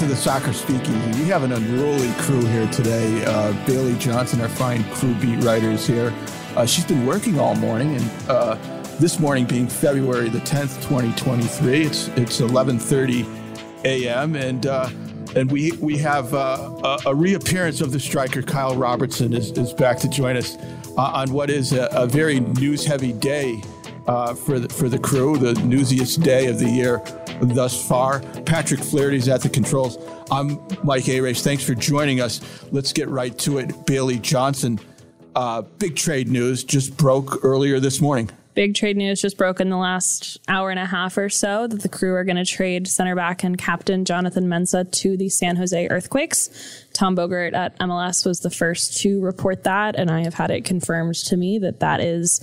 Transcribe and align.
to 0.00 0.06
the 0.06 0.16
Soccer 0.16 0.54
Speakeasy. 0.54 1.22
We 1.22 1.28
have 1.28 1.42
an 1.42 1.52
unruly 1.52 2.10
crew 2.22 2.40
here 2.46 2.66
today. 2.68 3.22
Uh, 3.22 3.52
Bailey 3.66 3.98
Johnson, 3.98 4.40
our 4.40 4.48
fine 4.48 4.82
crew 4.94 5.12
beat 5.16 5.44
writers 5.44 5.86
here. 5.86 6.10
Uh, 6.56 6.64
she's 6.64 6.86
been 6.86 7.04
working 7.04 7.38
all 7.38 7.54
morning, 7.54 7.94
and 7.96 8.10
uh, 8.26 8.54
this 8.98 9.20
morning 9.20 9.44
being 9.44 9.68
February 9.68 10.30
the 10.30 10.38
10th, 10.38 10.80
2023, 10.88 11.82
it's 11.82 12.08
it's 12.16 12.40
11:30 12.40 13.26
a.m. 13.84 14.36
and 14.36 14.64
uh, 14.64 14.88
and 15.36 15.52
we 15.52 15.72
we 15.72 15.98
have 15.98 16.32
uh, 16.32 16.70
a, 16.82 17.10
a, 17.10 17.14
reappearance 17.14 17.82
of 17.82 17.92
the 17.92 18.00
striker 18.00 18.40
Kyle 18.40 18.76
Robertson 18.76 19.34
is, 19.34 19.50
is 19.50 19.74
back 19.74 19.98
to 19.98 20.08
join 20.08 20.38
us 20.38 20.56
uh, 20.96 21.02
on 21.02 21.30
what 21.30 21.50
is 21.50 21.74
a, 21.74 21.90
a 21.92 22.06
very 22.06 22.40
news-heavy 22.40 23.12
day 23.12 23.60
for 24.46 24.58
the, 24.58 24.68
for 24.70 24.88
the 24.88 24.98
crew, 24.98 25.36
the 25.36 25.52
newsiest 25.60 26.22
day 26.22 26.46
of 26.46 26.58
the 26.58 26.70
year 26.70 27.02
thus 27.40 27.86
far. 27.86 28.20
Patrick 28.44 28.80
Flaherty's 28.80 29.28
at 29.28 29.42
the 29.42 29.48
controls. 29.48 29.98
I'm 30.30 30.60
Mike 30.82 31.08
Arace. 31.08 31.42
Thanks 31.42 31.64
for 31.64 31.74
joining 31.74 32.20
us. 32.20 32.40
Let's 32.70 32.92
get 32.92 33.08
right 33.08 33.36
to 33.38 33.58
it. 33.58 33.86
Bailey 33.86 34.18
Johnson, 34.18 34.78
uh, 35.34 35.62
big 35.62 35.96
trade 35.96 36.28
news 36.28 36.64
just 36.64 36.96
broke 36.96 37.44
earlier 37.44 37.80
this 37.80 38.00
morning. 38.00 38.30
Big 38.54 38.74
trade 38.74 38.96
news 38.96 39.22
just 39.22 39.38
broke 39.38 39.60
in 39.60 39.70
the 39.70 39.76
last 39.76 40.38
hour 40.48 40.70
and 40.70 40.78
a 40.78 40.84
half 40.84 41.16
or 41.16 41.28
so 41.28 41.68
that 41.68 41.82
the 41.82 41.88
crew 41.88 42.14
are 42.14 42.24
going 42.24 42.36
to 42.36 42.44
trade 42.44 42.88
center 42.88 43.14
back 43.14 43.44
and 43.44 43.56
captain 43.56 44.04
Jonathan 44.04 44.48
Mensah 44.48 44.90
to 44.90 45.16
the 45.16 45.28
San 45.28 45.54
Jose 45.54 45.88
Earthquakes. 45.88 46.84
Tom 46.92 47.16
Bogert 47.16 47.54
at 47.54 47.78
MLS 47.78 48.26
was 48.26 48.40
the 48.40 48.50
first 48.50 48.98
to 49.02 49.20
report 49.20 49.62
that, 49.62 49.94
and 49.94 50.10
I 50.10 50.24
have 50.24 50.34
had 50.34 50.50
it 50.50 50.64
confirmed 50.64 51.14
to 51.14 51.36
me 51.36 51.58
that 51.60 51.78
that 51.78 52.00
is 52.00 52.40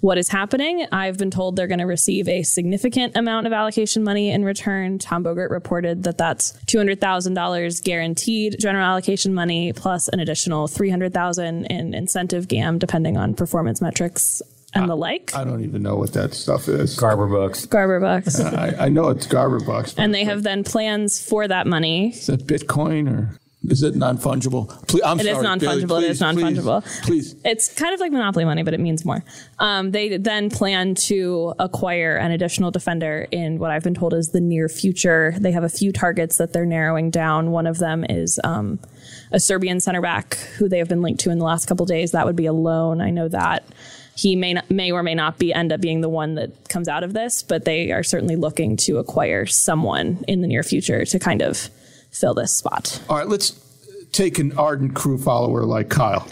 what 0.00 0.18
is 0.18 0.28
happening. 0.28 0.86
I've 0.92 1.18
been 1.18 1.30
told 1.30 1.56
they're 1.56 1.66
going 1.66 1.80
to 1.80 1.86
receive 1.86 2.28
a 2.28 2.42
significant 2.42 3.16
amount 3.16 3.46
of 3.46 3.52
allocation 3.52 4.02
money 4.02 4.30
in 4.30 4.44
return. 4.44 4.98
Tom 4.98 5.24
Bogert 5.24 5.50
reported 5.50 6.02
that 6.04 6.18
that's 6.18 6.52
$200,000 6.66 7.84
guaranteed 7.84 8.56
general 8.58 8.84
allocation 8.84 9.34
money 9.34 9.72
plus 9.72 10.08
an 10.08 10.20
additional 10.20 10.68
300,000 10.68 11.66
in 11.66 11.94
incentive 11.94 12.48
GAM 12.48 12.78
depending 12.78 13.16
on 13.16 13.34
performance 13.34 13.80
metrics 13.80 14.42
and 14.74 14.88
the 14.88 14.94
like. 14.94 15.34
I 15.34 15.44
don't 15.44 15.64
even 15.64 15.82
know 15.82 15.96
what 15.96 16.12
that 16.12 16.32
stuff 16.32 16.68
is. 16.68 16.96
Garber 16.96 17.26
bucks. 17.26 17.66
Garber 17.66 18.00
bucks. 18.00 18.40
I, 18.40 18.86
I 18.86 18.88
know 18.88 19.08
it's 19.08 19.26
Garber 19.26 19.60
bucks. 19.60 19.94
And 19.96 20.14
they 20.14 20.24
have 20.24 20.42
then 20.42 20.64
plans 20.64 21.20
for 21.20 21.48
that 21.48 21.66
money. 21.66 22.10
Is 22.10 22.26
that 22.26 22.46
Bitcoin 22.46 23.10
or? 23.10 23.36
Is 23.68 23.82
it 23.82 23.94
non 23.94 24.16
fungible? 24.16 24.68
Please, 24.88 25.02
I'm 25.04 25.20
it 25.20 25.24
sorry, 25.24 25.36
is 25.36 25.42
non 25.42 25.60
fungible. 25.60 26.02
It 26.02 26.10
is 26.10 26.20
non 26.20 26.36
fungible. 26.36 26.82
Please, 27.02 27.34
please, 27.34 27.36
It's 27.44 27.72
kind 27.74 27.92
of 27.92 28.00
like 28.00 28.10
monopoly 28.10 28.46
money, 28.46 28.62
but 28.62 28.72
it 28.72 28.80
means 28.80 29.04
more. 29.04 29.22
Um, 29.58 29.90
they 29.90 30.16
then 30.16 30.48
plan 30.48 30.94
to 30.94 31.54
acquire 31.58 32.16
an 32.16 32.30
additional 32.30 32.70
defender 32.70 33.28
in 33.30 33.58
what 33.58 33.70
I've 33.70 33.84
been 33.84 33.94
told 33.94 34.14
is 34.14 34.28
the 34.28 34.40
near 34.40 34.68
future. 34.68 35.34
They 35.38 35.52
have 35.52 35.62
a 35.62 35.68
few 35.68 35.92
targets 35.92 36.38
that 36.38 36.54
they're 36.54 36.64
narrowing 36.64 37.10
down. 37.10 37.50
One 37.50 37.66
of 37.66 37.78
them 37.78 38.04
is 38.08 38.40
um, 38.44 38.78
a 39.30 39.38
Serbian 39.38 39.78
center 39.80 40.00
back 40.00 40.36
who 40.56 40.66
they 40.66 40.78
have 40.78 40.88
been 40.88 41.02
linked 41.02 41.20
to 41.20 41.30
in 41.30 41.38
the 41.38 41.44
last 41.44 41.66
couple 41.66 41.84
days. 41.84 42.12
That 42.12 42.24
would 42.24 42.36
be 42.36 42.46
a 42.46 42.54
loan. 42.54 43.02
I 43.02 43.10
know 43.10 43.28
that 43.28 43.64
he 44.16 44.36
may 44.36 44.54
not, 44.54 44.70
may 44.70 44.90
or 44.90 45.02
may 45.02 45.14
not 45.14 45.38
be 45.38 45.52
end 45.52 45.70
up 45.70 45.82
being 45.82 46.00
the 46.00 46.08
one 46.08 46.34
that 46.36 46.68
comes 46.70 46.88
out 46.88 47.04
of 47.04 47.12
this, 47.12 47.42
but 47.42 47.66
they 47.66 47.92
are 47.92 48.02
certainly 48.02 48.36
looking 48.36 48.76
to 48.78 48.98
acquire 48.98 49.44
someone 49.44 50.24
in 50.26 50.40
the 50.40 50.48
near 50.48 50.62
future 50.62 51.04
to 51.04 51.18
kind 51.18 51.42
of 51.42 51.68
fill 52.10 52.34
this 52.34 52.52
spot. 52.52 53.02
All 53.08 53.16
right, 53.16 53.28
let's 53.28 53.58
take 54.12 54.38
an 54.38 54.56
ardent 54.58 54.94
crew 54.94 55.18
follower 55.18 55.64
like 55.64 55.88
Kyle. 55.88 56.26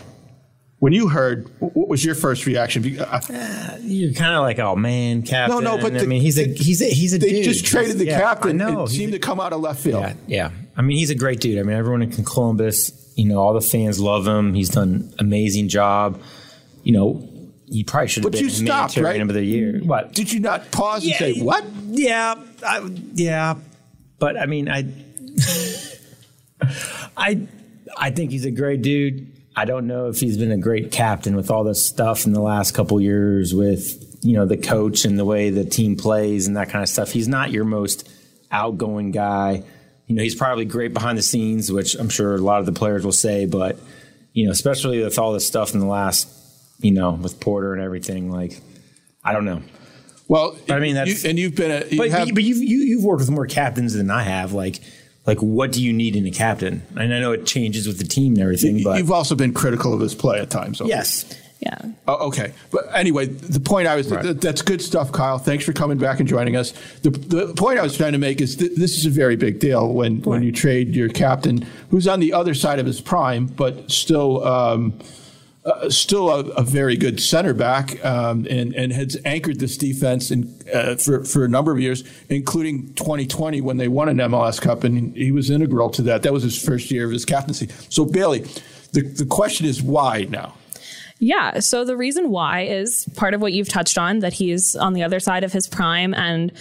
When 0.81 0.93
you 0.93 1.09
heard, 1.09 1.51
what 1.59 1.89
was 1.89 2.05
your 2.05 2.15
first 2.15 2.47
reaction? 2.47 3.01
Uh, 3.01 3.79
you're 3.81 4.12
kind 4.12 4.34
of 4.34 4.43
like, 4.43 4.61
oh 4.61 4.77
man, 4.77 5.23
captain. 5.23 5.65
No, 5.65 5.77
no, 5.77 5.83
but 5.83 6.00
I 6.00 6.06
mean, 6.06 6.22
he's 6.22 6.38
a 6.38 6.44
he's 6.44 6.81
a 6.81 6.84
he's 6.84 7.12
a. 7.15 7.19
They 7.19 7.31
dude. 7.31 7.44
just 7.44 7.67
traded 7.67 7.99
the 7.99 8.06
yeah, 8.06 8.21
captain. 8.21 8.62
I 8.62 8.65
know. 8.65 8.84
It 8.84 8.91
seemed 8.91 9.12
to 9.12 9.19
come 9.19 9.41
out 9.41 9.53
of 9.53 9.61
left 9.61 9.81
field. 9.81 10.03
Yeah, 10.03 10.15
yeah. 10.28 10.50
I 10.77 10.83
mean, 10.83 10.97
he's 10.97 11.11
a 11.11 11.17
great 11.17 11.41
dude. 11.41 11.59
I 11.59 11.65
mean, 11.65 11.77
everyone 11.77 12.03
in 12.03 12.12
Columbus, 12.25 13.12
you 13.17 13.25
know, 13.25 13.41
all 13.41 13.55
the 13.55 13.61
fans 13.61 13.99
love 13.99 14.25
him. 14.25 14.55
He's 14.55 14.69
done 14.69 15.12
amazing 15.19 15.67
job. 15.67 16.22
You 16.84 16.93
know, 16.93 17.28
he 17.67 17.83
probably 17.83 18.06
should 18.06 18.22
have 18.22 18.31
but 18.31 18.38
been 18.38 18.44
you 18.44 18.50
stopped, 18.50 18.97
right? 18.99 19.21
of 19.21 19.28
the 19.28 19.44
year. 19.44 19.81
What 19.81 20.12
did 20.12 20.33
you 20.33 20.38
not 20.38 20.71
pause 20.71 21.05
yeah, 21.05 21.17
and 21.25 21.37
say 21.37 21.43
what? 21.43 21.65
Yeah, 21.88 22.37
I, 22.65 22.88
yeah, 23.15 23.56
but 24.21 24.38
I 24.38 24.47
mean, 24.47 24.69
I. 24.69 24.84
I 27.16 27.47
I 27.97 28.10
think 28.10 28.31
he's 28.31 28.44
a 28.44 28.50
great 28.50 28.82
dude. 28.82 29.32
I 29.56 29.65
don't 29.65 29.87
know 29.87 30.09
if 30.09 30.21
he's 30.21 30.38
been 30.38 30.53
a 30.53 30.59
great 30.59 30.93
captain 30.93 31.34
with 31.34 31.50
all 31.50 31.65
this 31.65 31.84
stuff 31.84 32.26
in 32.26 32.32
the 32.32 32.41
last 32.41 32.75
couple 32.75 33.00
years 33.00 33.54
with 33.54 34.19
you 34.22 34.34
know 34.34 34.47
the 34.47 34.56
coach 34.56 35.04
and 35.04 35.19
the 35.19 35.25
way 35.25 35.50
the 35.50 35.65
team 35.65 35.97
plays 35.97 36.47
and 36.47 36.56
that 36.56 36.71
kind 36.71 36.82
of 36.82 36.88
stuff. 36.88 37.10
He's 37.10 37.28
not 37.28 37.50
your 37.50 37.65
most 37.65 38.09
outgoing 38.50 39.10
guy. 39.10 39.62
You 40.06 40.15
know, 40.15 40.22
he's 40.22 40.34
probably 40.34 40.65
great 40.65 40.94
behind 40.94 41.19
the 41.19 41.22
scenes, 41.22 41.70
which 41.70 41.94
I'm 41.94 42.09
sure 42.09 42.34
a 42.34 42.38
lot 42.38 42.60
of 42.60 42.66
the 42.66 42.72
players 42.72 43.05
will 43.05 43.12
say, 43.12 43.47
but 43.47 43.78
you 44.32 44.47
know, 44.47 44.53
especially 44.53 45.03
with 45.03 45.19
all 45.19 45.32
this 45.32 45.47
stuff 45.47 45.75
in 45.75 45.81
the 45.81 45.87
last, 45.87 46.28
you 46.81 46.93
know, 46.93 47.10
with 47.10 47.41
Porter 47.41 47.72
and 47.72 47.82
everything, 47.82 48.31
like 48.31 48.60
I 49.25 49.32
don't 49.32 49.44
know. 49.44 49.62
Well, 50.28 50.56
but, 50.66 50.76
I 50.76 50.81
mean, 50.81 50.94
that's 50.94 51.25
you, 51.25 51.31
and 51.31 51.38
you've 51.38 51.56
been, 51.56 51.70
a, 51.70 51.87
you 51.87 51.99
but, 51.99 52.10
have, 52.10 52.34
but 52.34 52.44
you've 52.44 52.59
you, 52.59 52.78
have 52.78 52.88
you 52.88 52.99
have 52.99 53.05
worked 53.05 53.20
with 53.20 53.31
more 53.31 53.47
captains 53.47 53.94
than 53.94 54.10
I 54.10 54.22
have. 54.22 54.53
Like 54.53 54.81
like 55.28 55.39
what 55.41 55.72
do 55.72 55.83
you 55.84 55.93
need 55.93 56.16
in 56.16 56.27
a 56.27 56.31
captain? 56.31 56.83
And 56.97 57.12
I 57.12 57.21
know 57.21 57.33
it 57.33 57.44
changes 57.44 57.87
with 57.87 57.99
the 57.99 58.05
team 58.05 58.33
and 58.33 58.43
everything, 58.43 58.83
but 58.83 58.97
you've 58.97 59.12
also 59.12 59.34
been 59.34 59.53
critical 59.53 59.93
of 59.93 60.00
his 60.00 60.15
play 60.15 60.41
at 60.41 60.49
times. 60.49 60.81
Okay? 60.81 60.89
Yes. 60.89 61.39
Yeah. 61.61 61.77
Oh, 62.06 62.28
okay. 62.28 62.55
But 62.71 62.87
anyway, 62.94 63.27
the 63.27 63.61
point 63.61 63.88
I 63.88 63.97
was 63.97 64.11
right. 64.11 64.22
th- 64.22 64.38
that's 64.38 64.62
good 64.62 64.81
stuff, 64.81 65.12
Kyle. 65.12 65.38
Thanks 65.38 65.67
for 65.67 65.75
coming 65.75 65.99
back 65.99 66.19
and 66.19 66.27
joining 66.27 66.56
us. 66.56 66.72
The, 67.03 67.11
the 67.11 67.53
point 67.55 67.78
I 67.78 67.83
was 67.83 67.94
trying 67.94 68.12
to 68.12 68.19
make 68.19 68.41
is 68.41 68.56
th- 68.56 68.72
this 68.75 68.97
is 68.97 69.05
a 69.05 69.11
very 69.11 69.37
big 69.37 69.59
deal 69.59 69.93
when, 69.93 70.22
when 70.22 70.43
you 70.43 70.50
trade 70.50 70.94
your 70.94 71.11
captain, 71.11 71.67
who's 71.91 72.09
on 72.09 72.21
the 72.21 72.33
other 72.33 72.55
side 72.55 72.78
of 72.78 72.87
his 72.87 73.00
prime, 73.00 73.47
but 73.47 73.91
still. 73.91 74.44
Um, 74.47 74.99
uh, 75.64 75.91
still 75.91 76.30
a, 76.30 76.41
a, 76.50 76.62
very 76.62 76.96
good 76.96 77.20
center 77.20 77.52
back 77.52 78.02
um, 78.04 78.46
and, 78.48 78.74
and 78.74 78.92
has 78.92 79.16
anchored 79.24 79.58
this 79.60 79.76
defense 79.76 80.30
in, 80.30 80.58
uh, 80.72 80.96
for, 80.96 81.24
for 81.24 81.44
a 81.44 81.48
number 81.48 81.72
of 81.72 81.80
years, 81.80 82.04
including 82.28 82.92
2020 82.94 83.60
when 83.60 83.76
they 83.76 83.88
won 83.88 84.08
an 84.08 84.19
MLS 84.19 84.60
Cup, 84.60 84.84
and 84.84 85.16
he 85.16 85.32
was 85.32 85.50
integral 85.50 85.91
to 85.91 86.02
that. 86.02 86.22
That 86.22 86.32
was 86.32 86.42
his 86.42 86.60
first 86.60 86.91
year 86.91 87.04
of 87.04 87.10
his 87.10 87.24
captaincy. 87.24 87.69
So, 87.88 88.04
Bailey, 88.04 88.41
the, 88.92 89.02
the 89.02 89.26
question 89.26 89.66
is 89.66 89.82
why 89.82 90.26
now? 90.30 90.54
Yeah. 91.19 91.58
So, 91.58 91.84
the 91.84 91.96
reason 91.96 92.30
why 92.30 92.62
is 92.62 93.08
part 93.16 93.34
of 93.34 93.40
what 93.40 93.52
you've 93.52 93.69
touched 93.69 93.98
on 93.98 94.20
that 94.20 94.34
he's 94.34 94.76
on 94.76 94.92
the 94.92 95.02
other 95.02 95.20
side 95.20 95.44
of 95.44 95.52
his 95.52 95.66
prime 95.66 96.14
and 96.14 96.52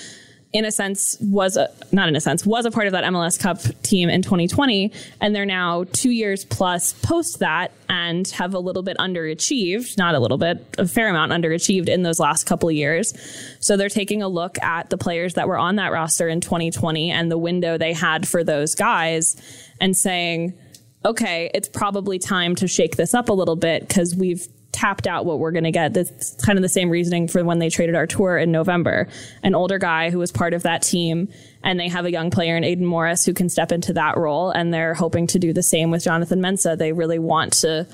in 0.54 0.66
a 0.66 0.72
sense 0.72 1.18
was 1.20 1.58
a, 1.58 1.70
not 1.92 2.08
in 2.08 2.16
a 2.16 2.22
sense 2.22 2.46
was 2.46 2.66
a 2.66 2.72
part 2.72 2.88
of 2.88 2.94
that 2.94 3.04
MLS 3.06 3.40
Cup 3.40 3.62
team 3.84 4.10
in 4.10 4.22
2020 4.22 4.92
and 5.20 5.36
they're 5.36 5.46
now 5.46 5.84
2 5.94 6.10
years 6.10 6.46
plus 6.46 6.94
post 6.94 7.40
that 7.40 7.72
and 7.90 8.28
have 8.30 8.54
a 8.54 8.60
little 8.60 8.84
bit 8.84 8.98
underachieved 8.98 9.98
not 9.98 10.16
a 10.16 10.20
little 10.20 10.38
bit 10.38 10.66
a 10.78 10.88
fair 10.88 11.10
amount 11.10 11.32
underachieved 11.32 11.90
in 11.90 12.04
those 12.04 12.20
last 12.20 12.46
couple 12.46 12.70
of 12.70 12.76
years. 12.76 13.14
So 13.60 13.76
they're 13.76 13.90
taking 13.90 14.22
a 14.22 14.28
look 14.28 14.62
at 14.64 14.90
the 14.90 14.98
players 14.98 15.34
that 15.34 15.48
were 15.48 15.58
on 15.58 15.76
that 15.76 15.92
roster 15.92 16.28
in 16.30 16.42
2020 16.42 17.12
and 17.12 17.30
the 17.32 17.38
window 17.38 17.78
they 17.78 17.94
had 17.94 18.28
for 18.28 18.44
those 18.44 18.74
guys 18.74 19.36
and 19.82 19.96
saying 19.96 20.54
okay 21.06 21.52
it's 21.54 21.68
probably 21.68 22.20
time 22.20 22.56
to 22.56 22.68
shake 22.68 22.96
this 22.96 23.14
up 23.14 23.30
a 23.30 23.34
little 23.34 23.56
bit 23.56 23.88
cuz 23.90 24.16
we've 24.16 24.48
tapped 24.72 25.08
out 25.08 25.26
what 25.26 25.40
we're 25.40 25.52
going 25.52 25.64
to 25.64 25.72
get. 25.72 25.94
That's 25.94 26.36
kind 26.36 26.58
of 26.58 26.62
the 26.62 26.70
same 26.70 26.90
reasoning 26.90 27.28
for 27.28 27.44
when 27.44 27.60
they 27.60 27.70
traded 27.70 27.96
Artur 27.96 28.38
in 28.38 28.52
November. 28.52 29.08
An 29.44 29.56
older 29.56 29.80
guy 29.80 30.10
who 30.10 30.20
was 30.20 30.32
part 30.32 30.54
of 30.54 30.64
that 30.64 30.82
team, 30.84 31.30
and 31.64 31.80
they 31.80 31.88
have 31.90 32.06
a 32.06 32.12
young 32.12 32.30
player 32.30 32.56
in 32.56 32.64
Aidan 32.64 32.86
Morris 32.86 33.26
who 33.26 33.34
can 33.34 33.50
step 33.50 33.72
into 33.72 33.94
that 33.94 34.18
role, 34.18 34.52
and 34.52 34.74
they're 34.74 34.94
hoping 34.94 35.28
to 35.28 35.40
do 35.40 35.54
the 35.54 35.64
same 35.64 35.90
with 35.90 36.04
Jonathan 36.04 36.42
Mensah. 36.42 36.78
They 36.78 36.92
really 36.92 37.20
want 37.20 37.54
to 37.62 37.88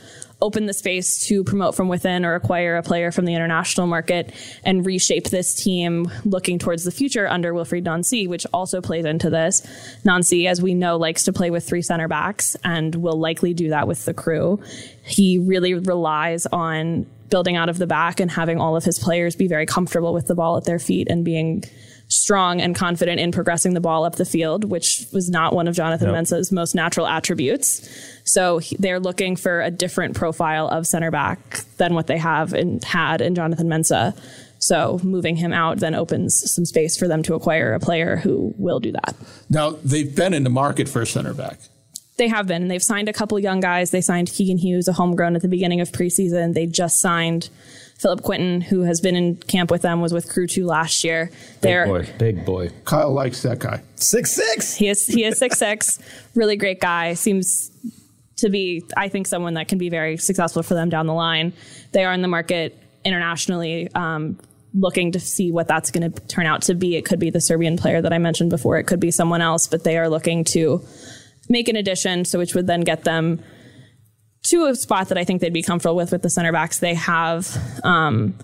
open 0.43 0.65
the 0.65 0.73
space 0.73 1.25
to 1.25 1.41
promote 1.41 1.73
from 1.73 1.87
within 1.87 2.25
or 2.25 2.35
acquire 2.35 2.75
a 2.75 2.83
player 2.83 3.13
from 3.13 3.23
the 3.23 3.33
international 3.33 3.87
market 3.87 4.33
and 4.65 4.85
reshape 4.85 5.29
this 5.29 5.55
team 5.55 6.11
looking 6.25 6.59
towards 6.59 6.83
the 6.83 6.91
future 6.91 7.27
under 7.29 7.53
Wilfried 7.53 7.83
Nancy, 7.83 8.27
which 8.27 8.45
also 8.53 8.81
plays 8.81 9.05
into 9.05 9.29
this. 9.29 9.65
Nancy, 10.03 10.45
as 10.47 10.61
we 10.61 10.73
know, 10.73 10.97
likes 10.97 11.23
to 11.23 11.33
play 11.33 11.49
with 11.49 11.65
three 11.65 11.81
center 11.81 12.09
backs 12.09 12.57
and 12.65 12.93
will 12.95 13.17
likely 13.17 13.53
do 13.53 13.69
that 13.69 13.87
with 13.87 14.03
the 14.03 14.13
crew. 14.13 14.61
He 15.05 15.39
really 15.39 15.75
relies 15.75 16.45
on 16.47 17.05
building 17.29 17.55
out 17.55 17.69
of 17.69 17.77
the 17.77 17.87
back 17.87 18.19
and 18.19 18.29
having 18.29 18.59
all 18.59 18.75
of 18.75 18.83
his 18.83 18.99
players 18.99 19.37
be 19.37 19.47
very 19.47 19.65
comfortable 19.65 20.13
with 20.13 20.27
the 20.27 20.35
ball 20.35 20.57
at 20.57 20.65
their 20.65 20.77
feet 20.77 21.07
and 21.09 21.23
being 21.23 21.63
strong 22.13 22.61
and 22.61 22.75
confident 22.75 23.19
in 23.19 23.31
progressing 23.31 23.73
the 23.73 23.81
ball 23.81 24.05
up 24.05 24.15
the 24.15 24.25
field, 24.25 24.63
which 24.63 25.05
was 25.11 25.29
not 25.29 25.53
one 25.53 25.67
of 25.67 25.75
Jonathan 25.75 26.07
nope. 26.07 26.17
Mensah's 26.17 26.51
most 26.51 26.75
natural 26.75 27.07
attributes. 27.07 27.89
So 28.23 28.59
he, 28.59 28.75
they're 28.77 28.99
looking 28.99 29.35
for 29.35 29.61
a 29.61 29.71
different 29.71 30.15
profile 30.15 30.67
of 30.67 30.85
center 30.87 31.11
back 31.11 31.63
than 31.77 31.93
what 31.93 32.07
they 32.07 32.17
have 32.17 32.53
and 32.53 32.83
had 32.83 33.21
in 33.21 33.35
Jonathan 33.35 33.67
Mensah. 33.67 34.17
So 34.59 34.99
moving 35.03 35.35
him 35.35 35.51
out 35.51 35.79
then 35.79 35.95
opens 35.95 36.49
some 36.49 36.65
space 36.65 36.95
for 36.95 37.07
them 37.07 37.23
to 37.23 37.33
acquire 37.33 37.73
a 37.73 37.79
player 37.79 38.15
who 38.15 38.53
will 38.57 38.79
do 38.79 38.91
that. 38.93 39.15
Now 39.49 39.71
they've 39.71 40.15
been 40.15 40.33
in 40.33 40.43
the 40.43 40.49
market 40.49 40.87
for 40.87 41.01
a 41.01 41.05
center 41.05 41.33
back. 41.33 41.59
They 42.17 42.27
have 42.27 42.45
been. 42.47 42.67
They've 42.67 42.83
signed 42.83 43.09
a 43.09 43.13
couple 43.13 43.39
young 43.39 43.59
guys. 43.59 43.91
They 43.91 44.01
signed 44.01 44.29
Keegan 44.29 44.59
Hughes, 44.59 44.87
a 44.87 44.93
homegrown, 44.93 45.35
at 45.35 45.41
the 45.41 45.47
beginning 45.47 45.81
of 45.81 45.91
preseason. 45.91 46.53
They 46.53 46.67
just 46.67 47.01
signed 47.01 47.49
Philip 47.97 48.21
Quinton, 48.21 48.61
who 48.61 48.81
has 48.81 49.01
been 49.01 49.15
in 49.15 49.37
camp 49.37 49.71
with 49.71 49.81
them, 49.81 50.01
was 50.01 50.13
with 50.13 50.29
Crew 50.29 50.45
Two 50.45 50.65
last 50.65 51.03
year. 51.03 51.31
Big 51.61 51.85
boy, 51.85 52.09
big 52.19 52.45
boy. 52.45 52.69
Kyle 52.85 53.11
likes 53.11 53.41
that 53.43 53.59
guy. 53.59 53.81
Six 53.95 54.31
six. 54.31 54.75
He 54.75 54.89
is 54.89 55.07
he 55.07 55.23
is 55.23 55.39
six 55.39 55.57
six, 55.57 55.99
really 56.35 56.55
great 56.55 56.79
guy. 56.79 57.15
Seems 57.15 57.71
to 58.37 58.49
be, 58.49 58.83
I 58.97 59.09
think, 59.09 59.25
someone 59.25 59.55
that 59.55 59.67
can 59.67 59.77
be 59.77 59.89
very 59.89 60.17
successful 60.17 60.63
for 60.63 60.73
them 60.73 60.89
down 60.89 61.07
the 61.07 61.13
line. 61.13 61.53
They 61.93 62.03
are 62.03 62.13
in 62.13 62.21
the 62.21 62.27
market 62.27 62.77
internationally, 63.05 63.89
um, 63.95 64.39
looking 64.73 65.11
to 65.13 65.19
see 65.19 65.51
what 65.51 65.67
that's 65.67 65.91
going 65.91 66.11
to 66.11 66.21
turn 66.27 66.45
out 66.45 66.63
to 66.63 66.75
be. 66.75 66.95
It 66.95 67.05
could 67.05 67.19
be 67.19 67.29
the 67.29 67.41
Serbian 67.41 67.77
player 67.77 68.01
that 68.01 68.11
I 68.13 68.17
mentioned 68.17 68.49
before. 68.49 68.77
It 68.77 68.83
could 68.83 68.99
be 68.99 69.11
someone 69.11 69.41
else, 69.41 69.67
but 69.67 69.83
they 69.83 69.97
are 69.97 70.09
looking 70.09 70.43
to 70.45 70.85
make 71.49 71.67
an 71.67 71.75
addition, 71.75 72.25
so 72.25 72.39
which 72.39 72.53
would 72.55 72.67
then 72.67 72.81
get 72.81 73.03
them 73.03 73.41
to 74.47 74.65
a 74.65 74.75
spot 74.75 75.09
that 75.09 75.17
I 75.17 75.23
think 75.23 75.41
they'd 75.41 75.53
be 75.53 75.63
comfortable 75.63 75.95
with 75.95 76.11
with 76.11 76.21
the 76.21 76.29
center 76.29 76.51
backs 76.51 76.79
they 76.79 76.95
have. 76.95 77.47
Um, 77.83 78.37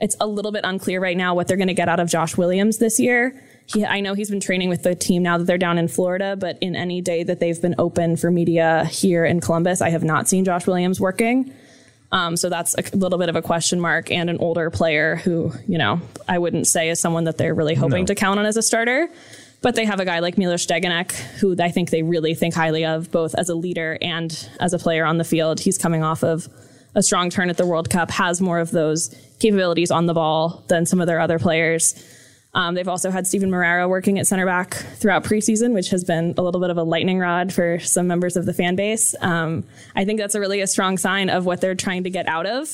it's 0.00 0.16
a 0.20 0.26
little 0.26 0.50
bit 0.50 0.64
unclear 0.64 1.00
right 1.00 1.16
now 1.16 1.34
what 1.34 1.46
they're 1.46 1.56
going 1.56 1.68
to 1.68 1.74
get 1.74 1.88
out 1.88 2.00
of 2.00 2.08
Josh 2.08 2.36
Williams 2.36 2.78
this 2.78 2.98
year. 2.98 3.40
He, 3.66 3.84
I 3.84 4.00
know 4.00 4.14
he's 4.14 4.28
been 4.28 4.40
training 4.40 4.68
with 4.68 4.82
the 4.82 4.94
team 4.94 5.22
now 5.22 5.38
that 5.38 5.44
they're 5.44 5.56
down 5.56 5.78
in 5.78 5.88
Florida, 5.88 6.36
but 6.36 6.58
in 6.60 6.74
any 6.76 7.00
day 7.00 7.22
that 7.22 7.38
they've 7.40 7.60
been 7.60 7.76
open 7.78 8.16
for 8.16 8.30
media 8.30 8.84
here 8.86 9.24
in 9.24 9.40
Columbus, 9.40 9.80
I 9.80 9.90
have 9.90 10.02
not 10.04 10.28
seen 10.28 10.44
Josh 10.44 10.66
Williams 10.66 11.00
working. 11.00 11.52
Um, 12.12 12.36
so 12.36 12.48
that's 12.48 12.74
a 12.74 12.96
little 12.96 13.18
bit 13.18 13.28
of 13.28 13.36
a 13.36 13.42
question 13.42 13.80
mark 13.80 14.10
and 14.10 14.28
an 14.28 14.38
older 14.38 14.70
player 14.70 15.16
who, 15.16 15.52
you 15.66 15.78
know, 15.78 16.00
I 16.28 16.38
wouldn't 16.38 16.66
say 16.66 16.90
is 16.90 17.00
someone 17.00 17.24
that 17.24 17.38
they're 17.38 17.54
really 17.54 17.74
hoping 17.74 18.02
No. 18.02 18.06
to 18.06 18.14
count 18.14 18.38
on 18.38 18.46
as 18.46 18.56
a 18.56 18.62
starter. 18.62 19.08
But 19.64 19.76
they 19.76 19.86
have 19.86 19.98
a 19.98 20.04
guy 20.04 20.18
like 20.18 20.36
Milos 20.36 20.66
Degenek, 20.66 21.12
who 21.40 21.56
I 21.58 21.70
think 21.70 21.88
they 21.88 22.02
really 22.02 22.34
think 22.34 22.52
highly 22.52 22.84
of, 22.84 23.10
both 23.10 23.34
as 23.34 23.48
a 23.48 23.54
leader 23.54 23.96
and 24.02 24.30
as 24.60 24.74
a 24.74 24.78
player 24.78 25.06
on 25.06 25.16
the 25.16 25.24
field. 25.24 25.58
He's 25.58 25.78
coming 25.78 26.02
off 26.02 26.22
of 26.22 26.50
a 26.94 27.02
strong 27.02 27.30
turn 27.30 27.48
at 27.48 27.56
the 27.56 27.64
World 27.64 27.88
Cup, 27.88 28.10
has 28.10 28.42
more 28.42 28.58
of 28.58 28.72
those 28.72 29.16
capabilities 29.38 29.90
on 29.90 30.04
the 30.04 30.12
ball 30.12 30.62
than 30.68 30.84
some 30.84 31.00
of 31.00 31.06
their 31.06 31.18
other 31.18 31.38
players. 31.38 31.94
Um, 32.52 32.74
they've 32.74 32.86
also 32.86 33.10
had 33.10 33.26
Steven 33.26 33.50
Moreira 33.50 33.88
working 33.88 34.18
at 34.18 34.26
center 34.26 34.44
back 34.44 34.74
throughout 34.74 35.24
preseason, 35.24 35.72
which 35.72 35.88
has 35.88 36.04
been 36.04 36.34
a 36.36 36.42
little 36.42 36.60
bit 36.60 36.68
of 36.68 36.76
a 36.76 36.82
lightning 36.82 37.18
rod 37.18 37.50
for 37.50 37.78
some 37.78 38.06
members 38.06 38.36
of 38.36 38.44
the 38.44 38.52
fan 38.52 38.76
base. 38.76 39.14
Um, 39.22 39.64
I 39.96 40.04
think 40.04 40.20
that's 40.20 40.34
a 40.34 40.40
really 40.40 40.60
a 40.60 40.66
strong 40.66 40.98
sign 40.98 41.30
of 41.30 41.46
what 41.46 41.62
they're 41.62 41.74
trying 41.74 42.04
to 42.04 42.10
get 42.10 42.28
out 42.28 42.44
of 42.44 42.68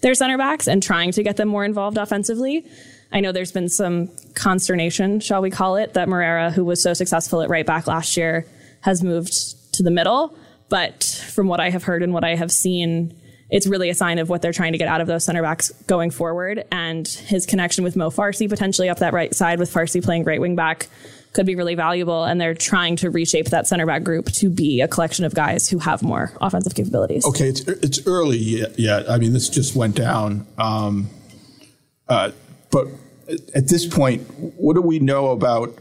their 0.00 0.14
center 0.14 0.38
backs 0.38 0.66
and 0.66 0.82
trying 0.82 1.12
to 1.12 1.22
get 1.22 1.36
them 1.36 1.48
more 1.48 1.66
involved 1.66 1.98
offensively. 1.98 2.66
I 3.12 3.20
know 3.20 3.32
there's 3.32 3.52
been 3.52 3.68
some 3.68 4.08
consternation, 4.34 5.20
shall 5.20 5.42
we 5.42 5.50
call 5.50 5.76
it, 5.76 5.94
that 5.94 6.08
Moreira, 6.08 6.50
who 6.50 6.64
was 6.64 6.82
so 6.82 6.94
successful 6.94 7.42
at 7.42 7.48
right 7.48 7.66
back 7.66 7.86
last 7.86 8.16
year, 8.16 8.46
has 8.82 9.02
moved 9.02 9.32
to 9.74 9.82
the 9.82 9.90
middle. 9.90 10.36
But 10.68 11.04
from 11.32 11.48
what 11.48 11.60
I 11.60 11.70
have 11.70 11.82
heard 11.82 12.02
and 12.02 12.12
what 12.12 12.24
I 12.24 12.36
have 12.36 12.52
seen, 12.52 13.20
it's 13.50 13.66
really 13.66 13.90
a 13.90 13.94
sign 13.94 14.18
of 14.18 14.28
what 14.28 14.42
they're 14.42 14.52
trying 14.52 14.72
to 14.72 14.78
get 14.78 14.86
out 14.86 15.00
of 15.00 15.08
those 15.08 15.24
center 15.24 15.42
backs 15.42 15.72
going 15.88 16.10
forward. 16.10 16.64
And 16.70 17.06
his 17.06 17.46
connection 17.46 17.82
with 17.82 17.96
Mo 17.96 18.10
Farsi, 18.10 18.48
potentially 18.48 18.88
up 18.88 18.98
that 18.98 19.12
right 19.12 19.34
side 19.34 19.58
with 19.58 19.72
Farsi 19.72 20.02
playing 20.02 20.24
right 20.24 20.40
wing 20.40 20.54
back, 20.54 20.88
could 21.32 21.46
be 21.46 21.56
really 21.56 21.74
valuable. 21.74 22.24
And 22.24 22.40
they're 22.40 22.54
trying 22.54 22.96
to 22.96 23.10
reshape 23.10 23.46
that 23.46 23.66
center 23.66 23.86
back 23.86 24.04
group 24.04 24.26
to 24.34 24.48
be 24.48 24.80
a 24.80 24.88
collection 24.88 25.24
of 25.24 25.34
guys 25.34 25.68
who 25.68 25.78
have 25.78 26.02
more 26.02 26.32
offensive 26.40 26.76
capabilities. 26.76 27.24
Okay, 27.24 27.48
it's 27.48 27.60
it's 27.60 28.06
early 28.06 28.38
yet. 28.38 28.78
yet. 28.78 29.10
I 29.10 29.18
mean, 29.18 29.32
this 29.32 29.48
just 29.48 29.74
went 29.74 29.96
down. 29.96 30.46
Um, 30.56 31.08
uh, 32.08 32.30
but 32.70 32.88
at 33.54 33.68
this 33.68 33.86
point, 33.86 34.22
what 34.38 34.74
do 34.74 34.82
we 34.82 34.98
know 34.98 35.28
about 35.28 35.76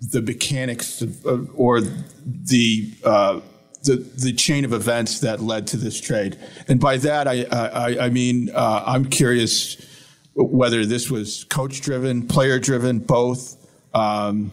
the 0.00 0.22
mechanics 0.22 1.02
of, 1.02 1.24
of, 1.26 1.50
or 1.54 1.80
the 1.80 2.92
uh, 3.04 3.40
the 3.84 3.96
the 3.96 4.32
chain 4.32 4.64
of 4.64 4.72
events 4.72 5.20
that 5.20 5.40
led 5.40 5.66
to 5.68 5.76
this 5.76 6.00
trade? 6.00 6.38
And 6.68 6.80
by 6.80 6.96
that, 6.98 7.26
I 7.26 7.44
I, 7.50 8.06
I 8.06 8.10
mean 8.10 8.50
uh, 8.50 8.84
I'm 8.86 9.06
curious 9.06 9.86
whether 10.34 10.86
this 10.86 11.10
was 11.10 11.44
coach 11.44 11.80
driven, 11.80 12.26
player 12.26 12.58
driven, 12.58 12.98
both. 12.98 13.56
Um, 13.92 14.52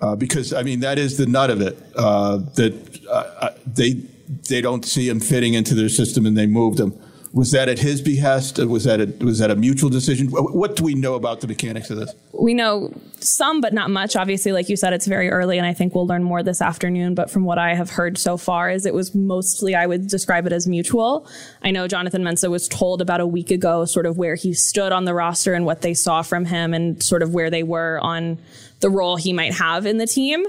uh, 0.00 0.14
because 0.14 0.52
I 0.52 0.62
mean 0.62 0.80
that 0.80 0.98
is 0.98 1.16
the 1.16 1.26
nut 1.26 1.50
of 1.50 1.60
it. 1.60 1.78
Uh, 1.96 2.38
that 2.54 3.00
uh, 3.10 3.50
they 3.66 4.02
they 4.48 4.60
don't 4.60 4.84
see 4.84 5.08
him 5.08 5.20
fitting 5.20 5.54
into 5.54 5.74
their 5.74 5.88
system 5.88 6.26
and 6.26 6.36
they 6.36 6.46
moved 6.46 6.78
him. 6.78 6.92
Was 7.36 7.50
that 7.50 7.68
at 7.68 7.78
his 7.78 8.00
behest? 8.00 8.58
Was 8.58 8.84
that 8.84 8.98
a, 8.98 9.24
was 9.24 9.40
that 9.40 9.50
a 9.50 9.56
mutual 9.56 9.90
decision? 9.90 10.28
What 10.30 10.74
do 10.74 10.82
we 10.82 10.94
know 10.94 11.16
about 11.16 11.42
the 11.42 11.46
mechanics 11.46 11.90
of 11.90 11.98
this? 11.98 12.14
we 12.32 12.54
know 12.54 12.90
some, 13.20 13.60
but 13.60 13.74
not 13.74 13.90
much. 13.90 14.16
Obviously, 14.16 14.52
like 14.52 14.70
you 14.70 14.76
said, 14.76 14.94
it's 14.94 15.06
very 15.06 15.28
early, 15.30 15.58
and 15.58 15.66
I 15.66 15.74
think 15.74 15.94
we'll 15.94 16.06
learn 16.06 16.22
more 16.22 16.42
this 16.42 16.62
afternoon. 16.62 17.14
But 17.14 17.30
from 17.30 17.44
what 17.44 17.58
I 17.58 17.74
have 17.74 17.90
heard 17.90 18.16
so 18.16 18.38
far, 18.38 18.70
is 18.70 18.86
it 18.86 18.94
was 18.94 19.14
mostly 19.14 19.74
I 19.74 19.84
would 19.84 20.06
describe 20.06 20.46
it 20.46 20.52
as 20.54 20.66
mutual. 20.66 21.28
I 21.62 21.72
know 21.72 21.86
Jonathan 21.88 22.22
Mensah 22.22 22.50
was 22.50 22.68
told 22.68 23.02
about 23.02 23.20
a 23.20 23.26
week 23.26 23.50
ago, 23.50 23.84
sort 23.84 24.06
of 24.06 24.16
where 24.16 24.34
he 24.34 24.54
stood 24.54 24.92
on 24.92 25.04
the 25.04 25.12
roster 25.12 25.52
and 25.52 25.66
what 25.66 25.82
they 25.82 25.92
saw 25.92 26.22
from 26.22 26.46
him, 26.46 26.72
and 26.72 27.02
sort 27.02 27.22
of 27.22 27.34
where 27.34 27.50
they 27.50 27.62
were 27.62 27.98
on 28.00 28.38
the 28.80 28.88
role 28.88 29.16
he 29.16 29.34
might 29.34 29.52
have 29.52 29.84
in 29.84 29.98
the 29.98 30.06
team. 30.06 30.42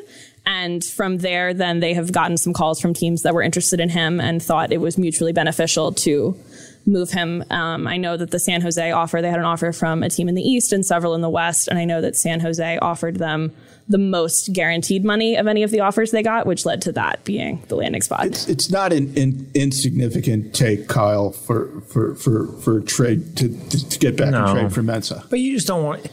And 0.46 0.82
from 0.82 1.18
there, 1.18 1.54
then 1.54 1.82
they 1.82 1.94
have 1.94 2.14
gotten 2.14 2.38
some 2.38 2.54
calls 2.54 2.80
from 2.80 2.94
teams 2.94 3.24
that 3.24 3.34
were 3.34 3.42
interested 3.42 3.82
in 3.82 3.90
him 3.90 4.22
and 4.22 4.42
thought 4.42 4.72
it 4.72 4.80
was 4.80 4.98
mutually 4.98 5.34
beneficial 5.34 5.92
to 5.92 6.40
move 6.88 7.12
him. 7.12 7.44
Um, 7.52 7.86
I 7.86 7.98
know 7.98 8.16
that 8.18 8.32
the 8.32 8.40
San 8.40 8.62
Jose 8.62 8.92
offer, 8.92 9.22
they 9.22 9.30
had 9.30 9.40
an 9.40 9.46
offer 9.46 9.72
from 9.74 10.02
a 10.04 10.10
team 10.10 10.30
in 10.30 10.36
the 10.36 10.42
East 10.42 10.72
and 10.72 10.86
several 10.86 11.14
in 11.14 11.22
the 11.22 11.30
West. 11.30 11.68
And 11.68 11.78
I 11.78 11.86
know 11.86 12.00
that 12.02 12.16
San 12.16 12.40
Jose 12.40 12.78
offered 12.78 13.18
them 13.18 13.54
the 13.90 13.98
most 13.98 14.52
guaranteed 14.54 15.04
money 15.06 15.36
of 15.36 15.48
any 15.48 15.64
of 15.64 15.72
the 15.72 15.82
offers 15.82 16.12
they 16.12 16.24
got, 16.24 16.46
which 16.46 16.66
led 16.66 16.82
to 16.84 16.92
that 16.94 17.24
being 17.24 17.62
the 17.68 17.76
landing 17.76 18.02
spot. 18.02 18.26
It's, 18.26 18.48
it's 18.48 18.70
not 18.72 18.92
an, 18.94 19.18
an 19.18 19.50
insignificant 19.54 20.54
take, 20.56 20.88
Kyle, 20.88 21.32
for 21.32 21.82
for 21.82 22.16
for, 22.16 22.48
for 22.62 22.78
a 22.80 22.82
trade 22.84 23.36
to, 23.38 23.50
to, 23.70 23.90
to 23.90 24.00
get 24.00 24.18
back 24.18 24.32
No. 24.32 24.46
and 24.46 24.58
trade 24.60 24.74
for 24.74 24.82
Mensah. 24.82 25.30
But 25.30 25.40
you 25.40 25.54
just 25.54 25.68
don't 25.68 25.84
want 25.84 26.08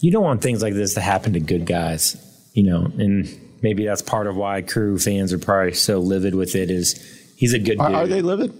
you 0.00 0.10
don't 0.10 0.22
want 0.24 0.42
things 0.42 0.62
like 0.62 0.74
this 0.74 0.94
to 0.94 1.00
happen 1.00 1.32
to 1.34 1.40
good 1.40 1.66
guys, 1.66 2.16
you 2.54 2.62
know. 2.62 2.84
And 2.98 3.28
maybe 3.62 3.84
that's 3.84 4.02
part 4.02 4.26
of 4.26 4.36
why 4.36 4.62
crew 4.62 4.98
fans 4.98 5.32
are 5.32 5.38
probably 5.38 5.72
so 5.74 5.98
livid 5.98 6.34
with 6.34 6.54
it. 6.54 6.70
Is 6.70 6.94
he's 7.36 7.52
a 7.54 7.58
good 7.58 7.78
Are, 7.80 7.88
dude? 7.88 7.96
are 7.96 8.06
they 8.06 8.22
livid? 8.22 8.52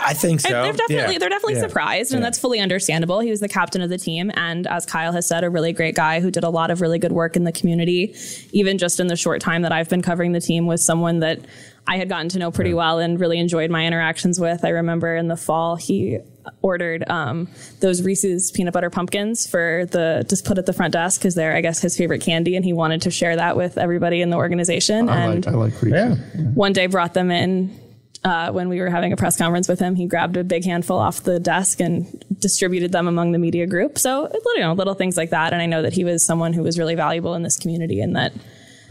I 0.00 0.14
think 0.14 0.40
so. 0.40 0.48
And 0.48 0.64
they're 0.64 0.72
definitely 0.72 1.12
Yeah. 1.14 1.18
they're 1.18 1.28
definitely 1.28 1.54
Yeah. 1.54 1.60
surprised, 1.68 2.14
and 2.14 2.22
that's 2.22 2.38
fully 2.38 2.60
understandable. 2.60 3.20
He 3.20 3.30
was 3.30 3.40
the 3.40 3.48
captain 3.48 3.82
of 3.82 3.90
the 3.90 3.98
team, 3.98 4.30
and 4.34 4.66
as 4.66 4.86
Kyle 4.86 5.12
has 5.12 5.26
said, 5.26 5.44
a 5.44 5.50
really 5.50 5.72
great 5.72 5.94
guy 5.94 6.20
who 6.20 6.30
did 6.30 6.44
a 6.44 6.50
lot 6.50 6.70
of 6.70 6.80
really 6.80 6.98
good 6.98 7.12
work 7.12 7.36
in 7.36 7.44
the 7.44 7.52
community. 7.52 8.14
Even 8.52 8.78
just 8.78 9.00
in 9.00 9.06
the 9.08 9.16
short 9.16 9.40
time 9.40 9.62
that 9.62 9.72
I've 9.72 9.88
been 9.88 10.02
covering 10.02 10.32
the 10.32 10.40
team, 10.40 10.66
was 10.66 10.84
someone 10.84 11.20
that 11.20 11.40
I 11.86 11.98
had 11.98 12.08
gotten 12.08 12.30
to 12.30 12.38
know 12.38 12.50
pretty 12.50 12.72
well 12.72 12.98
and 12.98 13.20
really 13.20 13.38
enjoyed 13.38 13.70
my 13.70 13.84
interactions 13.86 14.40
with. 14.40 14.64
I 14.64 14.70
remember 14.70 15.14
in 15.16 15.28
the 15.28 15.36
fall 15.36 15.76
he 15.76 16.18
ordered 16.62 17.04
um, 17.10 17.48
those 17.80 18.02
Reese's 18.02 18.50
peanut 18.52 18.72
butter 18.72 18.88
pumpkins 18.90 19.46
for 19.46 19.86
the 19.90 20.24
just 20.28 20.44
put 20.46 20.56
at 20.58 20.64
the 20.66 20.72
front 20.72 20.92
desk 20.94 21.20
because 21.20 21.34
they're 21.34 21.54
I 21.54 21.60
guess 21.60 21.80
his 21.80 21.96
favorite 21.96 22.20
candy, 22.22 22.56
and 22.56 22.64
he 22.64 22.72
wanted 22.72 23.02
to 23.02 23.10
share 23.10 23.36
that 23.36 23.56
with 23.56 23.76
everybody 23.76 24.22
in 24.22 24.30
the 24.30 24.36
organization. 24.36 25.08
I 25.10 25.24
and 25.26 25.44
like 25.46 25.54
I 25.54 25.56
like 25.58 25.82
Reese. 25.82 25.92
Yeah. 25.94 26.14
one 26.54 26.72
day 26.72 26.86
brought 26.86 27.12
them 27.14 27.30
in 27.30 27.78
uh, 28.24 28.50
when 28.50 28.68
we 28.68 28.80
were 28.80 28.88
having 28.88 29.12
a 29.12 29.16
press 29.16 29.36
conference 29.36 29.68
with 29.68 29.78
him. 29.78 29.94
He 29.94 30.06
grabbed 30.06 30.36
a 30.36 30.44
big 30.44 30.64
handful 30.64 30.98
off 30.98 31.22
the 31.22 31.38
desk 31.38 31.80
and 31.80 32.24
distributed 32.40 32.90
them 32.92 33.06
among 33.06 33.32
the 33.32 33.38
media 33.38 33.66
group. 33.66 33.98
So 33.98 34.30
you 34.32 34.60
know, 34.60 34.72
little 34.72 34.94
things 34.94 35.16
like 35.16 35.30
that. 35.30 35.52
And 35.52 35.60
I 35.60 35.66
know 35.66 35.82
that 35.82 35.92
he 35.92 36.04
was 36.04 36.24
someone 36.24 36.52
who 36.52 36.62
was 36.62 36.78
really 36.78 36.94
valuable 36.94 37.34
in 37.34 37.42
this 37.42 37.58
community 37.58 38.00
and 38.00 38.16
that 38.16 38.32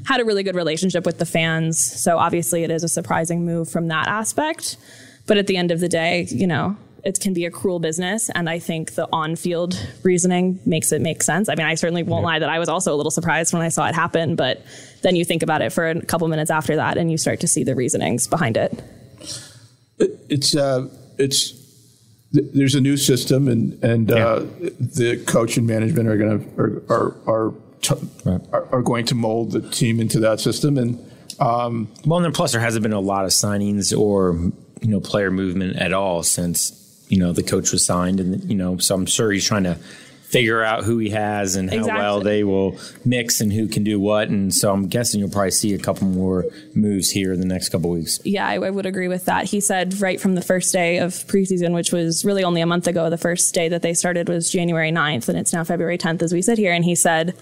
had 0.06 0.20
a 0.20 0.26
really 0.26 0.44
good 0.44 0.56
relationship 0.56 1.06
with 1.06 1.18
the 1.18 1.26
fans. 1.26 1.80
So 1.80 2.18
obviously, 2.18 2.64
it 2.64 2.72
is 2.72 2.84
a 2.84 2.90
surprising 2.90 3.46
move 3.46 3.70
from 3.70 3.88
that 3.88 4.08
aspect. 4.08 4.78
But 5.26 5.38
at 5.38 5.48
the 5.48 5.58
end 5.58 5.72
of 5.72 5.80
the 5.80 5.90
day, 5.90 6.28
you 6.30 6.48
know. 6.48 6.78
It 7.06 7.20
can 7.20 7.34
be 7.34 7.44
a 7.44 7.52
cruel 7.52 7.80
business, 7.80 8.30
and 8.30 8.50
I 8.50 8.60
think 8.60 8.96
the 8.96 9.10
on-field 9.12 9.78
reasoning 10.04 10.62
makes 10.66 10.94
it 10.94 11.02
make 11.02 11.22
sense. 11.22 11.50
I 11.50 11.56
mean, 11.56 11.68
I 11.68 11.76
certainly 11.76 12.02
won't 12.02 12.24
lie 12.24 12.40
that 12.40 12.48
I 12.48 12.60
was 12.60 12.70
also 12.70 12.94
a 12.94 12.96
little 12.96 13.12
surprised 13.12 13.52
when 13.52 13.62
I 13.62 13.68
saw 13.68 13.86
it 13.90 13.94
happen, 13.94 14.38
but 14.38 14.64
then 15.02 15.18
you 15.18 15.26
think 15.26 15.44
about 15.44 15.62
it 15.62 15.74
for 15.74 15.90
a 15.90 16.02
couple 16.06 16.30
minutes 16.30 16.50
after 16.50 16.78
that, 16.78 16.98
and 16.98 17.12
you 17.12 17.18
start 17.18 17.42
to 17.42 17.48
see 17.50 17.66
the 17.66 17.76
reasonings 17.76 18.26
behind 18.26 18.56
it. 18.56 18.82
It's 20.00 20.56
uh, 20.56 20.88
it's 21.18 21.52
th- 22.34 22.46
there's 22.54 22.76
a 22.76 22.82
new 22.82 22.98
system 22.98 23.48
and 23.48 23.82
and 23.84 24.12
uh, 24.12 24.40
the 24.80 25.24
coach 25.28 25.58
and 25.58 25.68
management 25.68 26.08
are 26.10 26.18
going 26.18 26.40
to 26.44 26.62
are 26.62 26.84
are 26.90 27.16
are, 27.28 27.54
t- 27.82 27.96
Right. 28.26 28.42
are 28.52 28.66
are 28.76 28.82
going 28.82 29.06
to 29.06 29.16
mold 29.16 29.52
the 29.52 29.62
team 29.62 30.00
into 30.00 30.20
that 30.22 30.40
system 30.40 30.78
and 30.78 31.00
um, 31.40 31.88
Well, 32.06 32.18
and 32.18 32.26
then 32.26 32.32
plus 32.32 32.52
there 32.52 32.62
hasn't 32.62 32.84
been 32.84 32.94
a 32.94 33.00
lot 33.00 33.26
of 33.26 33.32
signings 33.32 33.98
or 33.98 34.34
you 34.82 34.90
know 34.90 35.00
player 35.00 35.32
movement 35.32 35.78
at 35.78 35.94
all 35.94 36.24
since 36.24 36.80
you 37.10 37.18
know 37.20 37.32
the 37.34 37.44
coach 37.44 37.72
was 37.72 37.86
signed, 37.86 38.20
and 38.20 38.44
you 38.50 38.56
know 38.56 38.78
so 38.78 38.96
I'm 38.96 39.06
sure 39.06 39.32
he's 39.32 39.46
trying 39.46 39.64
to 39.64 39.78
figure 40.34 40.64
out 40.64 40.84
who 40.84 40.98
he 40.98 41.12
has 41.12 41.56
and 41.56 41.70
how 41.70 41.78
Exactly. 41.78 42.02
well 42.02 42.20
they 42.20 42.44
will 42.44 42.78
mix 43.06 43.40
and 43.40 43.54
who 43.54 43.68
can 43.68 43.84
do 43.84 44.00
what, 44.00 44.28
and 44.30 44.54
so 44.54 44.74
I'm 44.74 44.88
guessing 44.88 45.20
you'll 45.20 45.30
probably 45.30 45.52
see 45.52 45.74
a 45.74 45.78
couple 45.80 46.08
more 46.08 46.46
moves 46.74 47.10
here 47.12 47.32
in 47.32 47.40
the 47.40 47.46
next 47.46 47.70
couple 47.70 47.90
weeks. 47.92 48.20
Yeah, 48.26 48.48
I, 48.48 48.56
I 48.56 48.70
would 48.70 48.86
agree 48.86 49.08
with 49.08 49.26
that. 49.26 49.46
He 49.46 49.62
said 49.62 50.02
right 50.02 50.20
from 50.20 50.36
the 50.36 50.42
first 50.42 50.74
day 50.74 50.98
of 50.98 51.12
preseason, 51.28 51.74
which 51.74 51.92
was 51.94 52.26
really 52.26 52.44
only 52.44 52.62
a 52.62 52.66
month 52.66 52.88
ago, 52.88 53.10
the 53.10 53.18
first 53.18 53.54
day 53.54 53.70
that 53.70 53.82
they 53.84 53.94
started 53.94 54.28
was 54.28 54.52
January 54.52 54.92
9th, 54.92 55.30
and 55.30 55.38
it's 55.38 55.54
now 55.54 55.64
February 55.64 55.98
10th 55.98 56.22
as 56.24 56.34
we 56.34 56.42
sit 56.42 56.58
here. 56.58 56.74
And 56.74 56.84
he 56.84 56.96
said, 56.96 57.36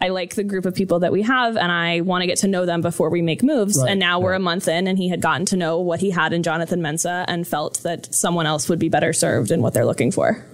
I 0.00 0.10
like 0.10 0.36
the 0.36 0.44
group 0.44 0.64
of 0.64 0.76
people 0.76 1.00
that 1.00 1.10
we 1.10 1.22
have 1.22 1.56
and 1.56 1.72
I 1.72 2.02
want 2.02 2.22
to 2.22 2.28
get 2.28 2.38
to 2.38 2.46
know 2.46 2.64
them 2.66 2.82
before 2.82 3.10
we 3.10 3.20
make 3.20 3.42
moves. 3.42 3.76
Right, 3.82 3.90
and 3.90 3.98
now 3.98 4.20
we're 4.20 4.34
a 4.34 4.38
month 4.38 4.68
in 4.68 4.86
and 4.86 4.96
he 4.96 5.08
had 5.08 5.20
gotten 5.20 5.44
to 5.46 5.56
know 5.56 5.80
what 5.80 5.98
he 5.98 6.10
had 6.10 6.32
in 6.32 6.44
Jonathan 6.44 6.80
Mensah 6.80 7.24
and 7.26 7.44
felt 7.48 7.82
that 7.82 8.14
someone 8.14 8.46
else 8.46 8.68
would 8.68 8.78
be 8.78 8.88
better 8.88 9.12
served 9.12 9.50
in 9.50 9.60
what 9.60 9.74
they're 9.74 9.84
looking 9.84 10.12
for. 10.12 10.44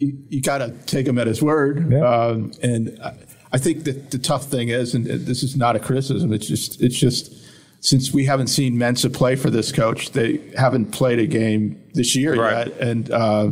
You, 0.00 0.18
you 0.28 0.40
got 0.42 0.58
to 0.58 0.70
take 0.86 1.06
him 1.06 1.18
at 1.18 1.26
his 1.28 1.40
word. 1.42 1.92
Yeah. 1.92 2.00
Um, 2.00 2.52
and 2.62 2.98
I, 3.04 3.14
I 3.52 3.58
think 3.58 3.84
that 3.84 4.10
the 4.10 4.18
tough 4.18 4.46
thing 4.46 4.68
is, 4.70 4.94
and 4.94 5.06
this 5.06 5.42
is 5.42 5.56
not 5.56 5.76
a 5.76 5.78
criticism. 5.78 6.32
It's 6.32 6.46
just, 6.46 6.80
it's 6.82 6.98
just 6.98 7.32
since 7.80 8.12
we 8.12 8.24
haven't 8.24 8.48
seen 8.48 8.74
Mensah 8.76 9.12
play 9.12 9.36
for 9.36 9.50
this 9.50 9.70
coach, 9.72 10.10
they 10.12 10.40
haven't 10.56 10.86
played 10.92 11.18
a 11.18 11.26
game 11.26 11.82
this 11.94 12.16
year 12.16 12.34
Right. 12.34 12.66
yet. 12.66 12.78
And 12.78 13.10
uh, 13.10 13.50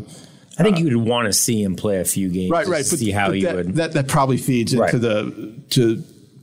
I 0.58 0.62
think 0.62 0.78
you 0.78 0.84
would 0.84 0.96
want 1.08 1.26
to 1.26 1.32
see 1.32 1.62
him 1.62 1.76
play 1.76 2.00
a 2.00 2.04
few 2.04 2.28
games, 2.28 2.50
right, 2.50 2.64
to 2.64 2.70
right, 2.70 2.84
see 2.84 3.10
how 3.10 3.28
but 3.28 3.36
he 3.36 3.42
that, 3.44 3.54
would. 3.54 3.74
That 3.76 3.92
that 3.92 4.08
probably 4.08 4.38
feeds 4.38 4.72
into 4.72 4.82
Right. 4.84 4.92
the 5.00 5.54
to 5.70 5.96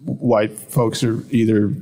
why 0.05 0.47
folks 0.47 1.03
are 1.03 1.23
either. 1.31 1.73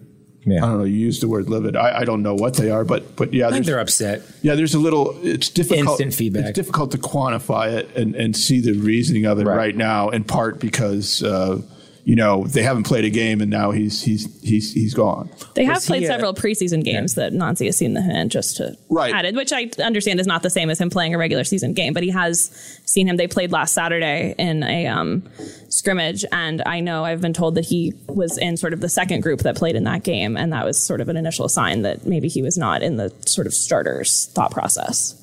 Yeah. 0.45 0.57
I 0.57 0.67
don't 0.67 0.77
know. 0.79 0.83
You 0.83 0.97
use 0.97 1.19
the 1.19 1.27
word 1.27 1.49
livid. 1.49 1.75
I, 1.75 1.99
I 1.99 2.05
don't 2.05 2.21
know 2.21 2.35
what 2.35 2.55
they 2.55 2.69
are, 2.69 2.83
but 2.83 3.15
but 3.15 3.33
yeah, 3.33 3.47
I 3.47 3.51
think 3.51 3.65
they're 3.65 3.79
upset. 3.79 4.21
Yeah, 4.41 4.55
there's 4.55 4.73
a 4.73 4.79
little. 4.79 5.17
It's 5.23 5.49
difficult. 5.49 5.89
Instant 6.01 6.13
feedback. 6.13 6.45
It's 6.45 6.55
difficult 6.55 6.91
to 6.91 6.97
quantify 6.97 7.71
it 7.73 7.95
and, 7.95 8.15
and 8.15 8.35
see 8.35 8.59
the 8.59 8.73
reasoning 8.73 9.25
of 9.25 9.39
it 9.39 9.45
Right. 9.45 9.55
right, 9.55 9.75
now. 9.75 10.09
In 10.09 10.23
part 10.23 10.59
because 10.59 11.23
uh, 11.23 11.61
you 12.05 12.15
know 12.15 12.45
they 12.45 12.63
haven't 12.63 12.83
played 12.83 13.05
a 13.05 13.09
game 13.09 13.41
and 13.41 13.49
now 13.49 13.71
he's 13.71 14.01
he's 14.01 14.27
he's 14.41 14.73
he's 14.73 14.93
gone. 14.93 15.29
They 15.55 15.65
have 15.65 15.75
Was 15.75 15.85
played 15.85 16.05
several 16.05 16.33
preseason 16.33 16.83
games 16.83 17.15
that 17.15 17.33
Nancy 17.33 17.65
has 17.67 17.77
seen 17.77 17.93
the 17.93 18.01
hand 18.01 18.31
just 18.31 18.57
to 18.57 18.77
Right. 18.89 19.13
added, 19.13 19.35
which 19.35 19.51
I 19.53 19.69
understand 19.81 20.19
is 20.19 20.27
not 20.27 20.43
the 20.43 20.49
same 20.49 20.69
as 20.69 20.79
him 20.79 20.89
playing 20.89 21.15
a 21.15 21.17
regular 21.17 21.43
season 21.43 21.73
game, 21.73 21.93
but 21.93 22.03
he 22.03 22.09
has 22.09 22.51
seen 22.85 23.07
him. 23.07 23.17
They 23.17 23.27
played 23.27 23.51
last 23.51 23.73
Saturday 23.73 24.35
in 24.37 24.63
a 24.63 24.87
um, 24.87 25.23
scrimmage, 25.69 26.25
and 26.31 26.61
I 26.65 26.79
know 26.81 27.05
I've 27.05 27.21
been 27.21 27.33
told 27.33 27.55
that 27.55 27.65
he 27.65 27.93
was 28.07 28.37
in 28.37 28.57
sort 28.57 28.73
of 28.73 28.81
the 28.81 28.89
second 28.89 29.21
group 29.21 29.39
that 29.41 29.55
played 29.55 29.75
in 29.75 29.85
that 29.85 30.03
game, 30.03 30.35
and 30.37 30.51
that 30.53 30.65
was 30.65 30.77
sort 30.77 31.01
of 31.01 31.09
an 31.09 31.17
initial 31.17 31.47
sign 31.47 31.83
that 31.83 32.05
maybe 32.05 32.27
he 32.27 32.41
was 32.41 32.57
not 32.57 32.83
in 32.83 32.97
the 32.97 33.13
sort 33.25 33.47
of 33.47 33.53
starters 33.53 34.27
thought 34.33 34.51
process. 34.51 35.19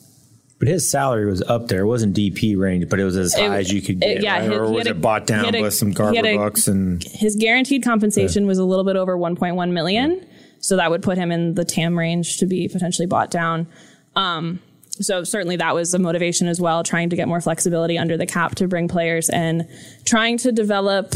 But 0.60 0.68
his 0.68 0.88
salary 0.90 1.26
was 1.26 1.42
up 1.42 1.66
there. 1.68 1.80
It 1.80 1.86
wasn't 1.86 2.14
DP 2.14 2.54
range, 2.56 2.88
but 2.88 3.00
it 3.00 3.04
was 3.04 3.16
as 3.16 3.34
It- 3.34 3.40
high 3.40 3.58
as 3.58 3.72
you 3.72 3.80
could 3.82 3.96
it- 3.96 4.16
get. 4.16 4.22
yeah, 4.22 4.38
right? 4.40 4.50
he- 4.50 4.56
or 4.56 4.68
was 4.70 4.78
had 4.82 4.86
it 4.88 4.90
a- 4.90 4.94
bought 5.00 5.26
down 5.26 5.54
a- 5.54 5.62
with 5.62 5.74
some 5.74 5.90
Garber 5.92 6.20
a- 6.24 6.36
bucks 6.36 6.68
and 6.68 7.02
His 7.02 7.34
guaranteed 7.34 7.82
compensation 7.82 8.46
was 8.46 8.58
a 8.58 8.64
little 8.64 8.84
bit 8.84 8.94
over 8.96 9.16
1.1 9.16 9.72
million, 9.72 10.20
so 10.60 10.76
that 10.76 10.90
would 10.90 11.02
put 11.02 11.16
him 11.18 11.32
in 11.32 11.54
the 11.54 11.64
TAM 11.64 11.98
range 11.98 12.36
to 12.36 12.46
be 12.46 12.68
potentially 12.68 13.06
bought 13.06 13.30
down. 13.30 13.66
Um, 14.14 14.60
so 14.90 15.24
certainly 15.24 15.56
that 15.56 15.74
was 15.74 15.94
a 15.94 15.98
motivation 15.98 16.46
as 16.46 16.60
well, 16.60 16.82
trying 16.82 17.08
to 17.08 17.16
get 17.16 17.26
more 17.26 17.40
flexibility 17.40 17.96
under 17.96 18.18
the 18.18 18.26
cap 18.26 18.54
to 18.56 18.68
bring 18.68 18.86
players 18.86 19.30
in, 19.30 19.66
trying 20.04 20.36
to 20.38 20.52
develop 20.52 21.14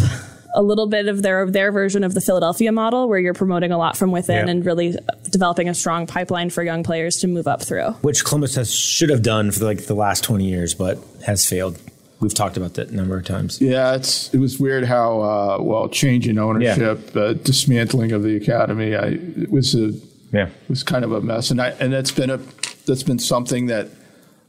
a 0.57 0.63
little 0.63 0.87
bit 0.87 1.09
of 1.09 1.21
their 1.23 1.45
their 1.51 1.73
version 1.73 2.05
of 2.05 2.15
the 2.15 2.21
Philadelphia 2.21 2.71
model, 2.73 3.09
where 3.09 3.19
you're 3.19 3.35
promoting 3.35 3.73
a 3.73 3.77
lot 3.77 3.97
from 3.97 4.11
within 4.13 4.47
Yeah. 4.47 4.53
and 4.53 4.65
really 4.65 4.97
developing 5.35 5.69
a 5.69 5.75
strong 5.75 6.07
pipeline 6.07 6.49
for 6.49 6.63
young 6.63 6.83
players 6.85 7.17
to 7.19 7.27
move 7.27 7.47
up 7.47 7.61
through. 7.63 7.91
which 8.03 8.25
Columbus 8.25 8.55
has 8.55 8.73
should 8.73 9.11
have 9.11 9.23
done 9.23 9.51
for 9.51 9.65
like 9.65 9.87
the 9.87 9.95
last 9.95 10.23
twenty 10.25 10.47
years, 10.49 10.73
but 10.75 10.97
has 11.27 11.45
failed. 11.45 11.77
We've 12.21 12.33
talked 12.33 12.57
about 12.57 12.75
that 12.75 12.89
a 12.89 12.95
number 12.95 13.17
of 13.19 13.25
times. 13.27 13.61
Yeah, 13.61 13.97
it's 13.97 14.33
it 14.33 14.39
was 14.39 14.59
weird 14.59 14.85
how 14.85 15.21
uh, 15.21 15.59
well 15.61 15.89
change 15.89 16.29
in 16.29 16.39
ownership, 16.39 17.15
uh, 17.17 17.35
dismantling 17.35 18.13
of 18.13 18.23
the 18.23 18.37
academy. 18.37 18.95
I 18.95 19.19
it 19.43 19.51
was 19.51 19.75
a 19.75 19.93
Yeah. 20.33 20.47
It 20.47 20.69
was 20.69 20.83
kind 20.83 21.05
of 21.05 21.13
a 21.13 21.21
mess, 21.21 21.51
and 21.51 21.61
I 21.61 21.71
and 21.81 21.93
that's 21.93 22.13
been 22.13 22.31
a 22.31 22.39
that's 22.87 23.03
been 23.03 23.19
something 23.19 23.67
that 23.67 23.89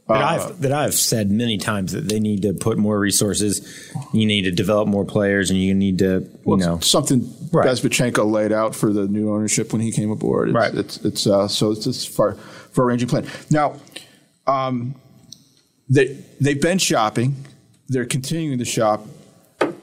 That 0.08 0.22
uh, 0.22 0.26
I've 0.26 0.60
that 0.60 0.72
I've 0.72 0.94
said 0.94 1.30
many 1.30 1.58
times 1.58 1.92
that 1.92 2.08
they 2.08 2.20
need 2.20 2.42
to 2.42 2.52
put 2.52 2.78
more 2.78 2.98
resources. 2.98 3.90
You 4.12 4.24
need 4.26 4.42
to 4.42 4.52
develop 4.52 4.86
more 4.88 5.04
players, 5.04 5.50
and 5.50 5.58
you 5.58 5.74
need 5.74 5.98
to 5.98 6.20
you 6.20 6.40
well, 6.44 6.58
know 6.58 6.78
something 6.78 7.28
Right. 7.52 7.66
Bezbatchenko 7.66 8.30
laid 8.30 8.52
out 8.52 8.74
for 8.74 8.92
the 8.92 9.06
new 9.06 9.32
ownership 9.32 9.72
when 9.72 9.80
he 9.80 9.92
came 9.92 10.10
aboard. 10.10 10.48
It's, 10.48 10.54
Right. 10.54 10.74
It's 10.74 11.04
it's 11.04 11.26
uh, 11.26 11.48
so 11.48 11.70
it's 11.70 11.84
this 11.84 12.04
far 12.04 12.34
far 12.34 12.86
ranging 12.86 13.08
plan. 13.08 13.26
Now, 13.50 13.76
um, 14.46 14.94
they 15.88 16.22
they've 16.40 16.60
been 16.60 16.78
shopping. 16.78 17.36
They're 17.88 18.06
continuing 18.06 18.58
to 18.58 18.64
shop. 18.64 19.06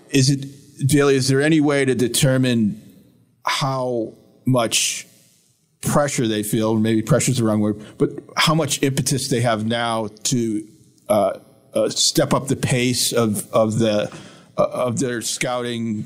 Is 0.10 0.30
it 0.30 0.46
Daly? 0.88 1.16
Is 1.16 1.30
there 1.30 1.42
any 1.42 1.62
way 1.62 1.86
to 1.86 1.96
determine 1.96 2.82
how 3.46 4.14
much 4.46 5.08
pressure 5.84 6.28
they 6.28 6.44
feel? 6.44 6.76
Maybe 6.76 7.02
pressure 7.02 7.32
is 7.32 7.38
the 7.38 7.44
wrong 7.44 7.60
word, 7.60 7.82
but 7.98 8.10
how 8.38 8.56
much 8.56 8.82
impetus 8.82 9.30
they 9.30 9.42
have 9.42 9.66
now 9.66 10.08
to 10.24 10.68
uh, 11.10 11.40
uh, 11.74 11.90
step 11.90 12.34
up 12.34 12.48
the 12.48 12.56
pace 12.56 13.12
of 13.12 13.52
of 13.54 13.80
the 13.80 14.12
uh, 14.58 14.68
of 14.72 15.00
their 15.00 15.22
scouting 15.22 16.06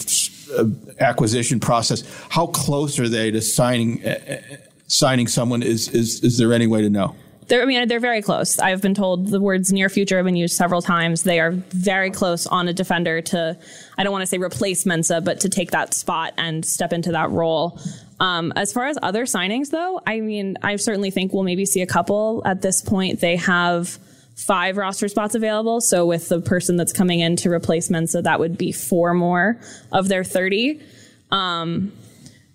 uh, 0.58 0.66
acquisition 1.00 1.60
process. 1.60 2.04
How 2.30 2.48
close 2.48 3.00
are 3.00 3.10
they 3.10 3.32
to 3.32 3.42
signing 3.42 4.06
uh, 4.06 4.10
uh, 4.30 4.56
signing 4.88 5.28
someone? 5.28 5.62
Is 5.62 5.90
is 5.90 6.24
is 6.24 6.38
there 6.38 6.54
any 6.54 6.68
way 6.68 6.82
to 6.82 6.90
know? 6.90 7.16
They're, 7.48 7.62
I 7.62 7.66
mean, 7.66 7.88
they're 7.88 8.02
very 8.02 8.22
close. 8.22 8.60
I've 8.60 8.82
been 8.82 8.94
told 8.94 9.28
the 9.28 9.40
words 9.40 9.72
near 9.72 9.88
future 9.88 10.18
have 10.18 10.26
been 10.26 10.36
used 10.36 10.58
several 10.58 10.82
times. 10.82 11.24
They 11.24 11.40
are 11.40 11.52
very 11.52 12.12
close 12.12 12.46
on 12.46 12.68
a 12.68 12.74
defender 12.74 13.22
to, 13.22 13.58
I 13.98 14.04
don't 14.04 14.12
want 14.12 14.24
to 14.24 14.28
say 14.28 14.38
replace 14.38 14.84
Mensah, 14.84 15.24
but 15.24 15.40
to 15.40 15.50
take 15.50 15.72
that 15.72 15.94
spot 15.94 16.34
and 16.38 16.66
step 16.66 16.92
into 16.92 17.12
that 17.14 17.30
role. 17.30 17.80
Um, 18.20 18.52
as 18.56 18.74
far 18.74 18.88
as 18.88 18.98
other 19.02 19.26
signings, 19.26 19.70
though, 19.70 20.02
I 20.06 20.22
mean, 20.22 20.58
I 20.64 20.76
certainly 20.78 21.12
think 21.12 21.34
we'll 21.34 21.44
maybe 21.44 21.66
see 21.66 21.82
a 21.82 21.88
couple 21.88 22.42
at 22.46 22.62
this 22.62 22.82
point. 22.82 23.20
They 23.20 23.36
have 23.36 24.00
five 24.36 24.78
roster 24.78 25.08
spots 25.08 25.36
available. 25.36 25.82
So 25.82 26.06
with 26.06 26.30
the 26.30 26.42
person 26.42 26.78
that's 26.78 26.94
coming 26.94 27.20
in 27.20 27.36
to 27.38 27.52
replace 27.52 27.90
Mensah, 27.90 28.24
that 28.24 28.40
would 28.40 28.58
be 28.58 28.72
four 28.72 29.14
more 29.14 29.60
of 29.92 30.08
their 30.08 30.24
30. 30.24 30.82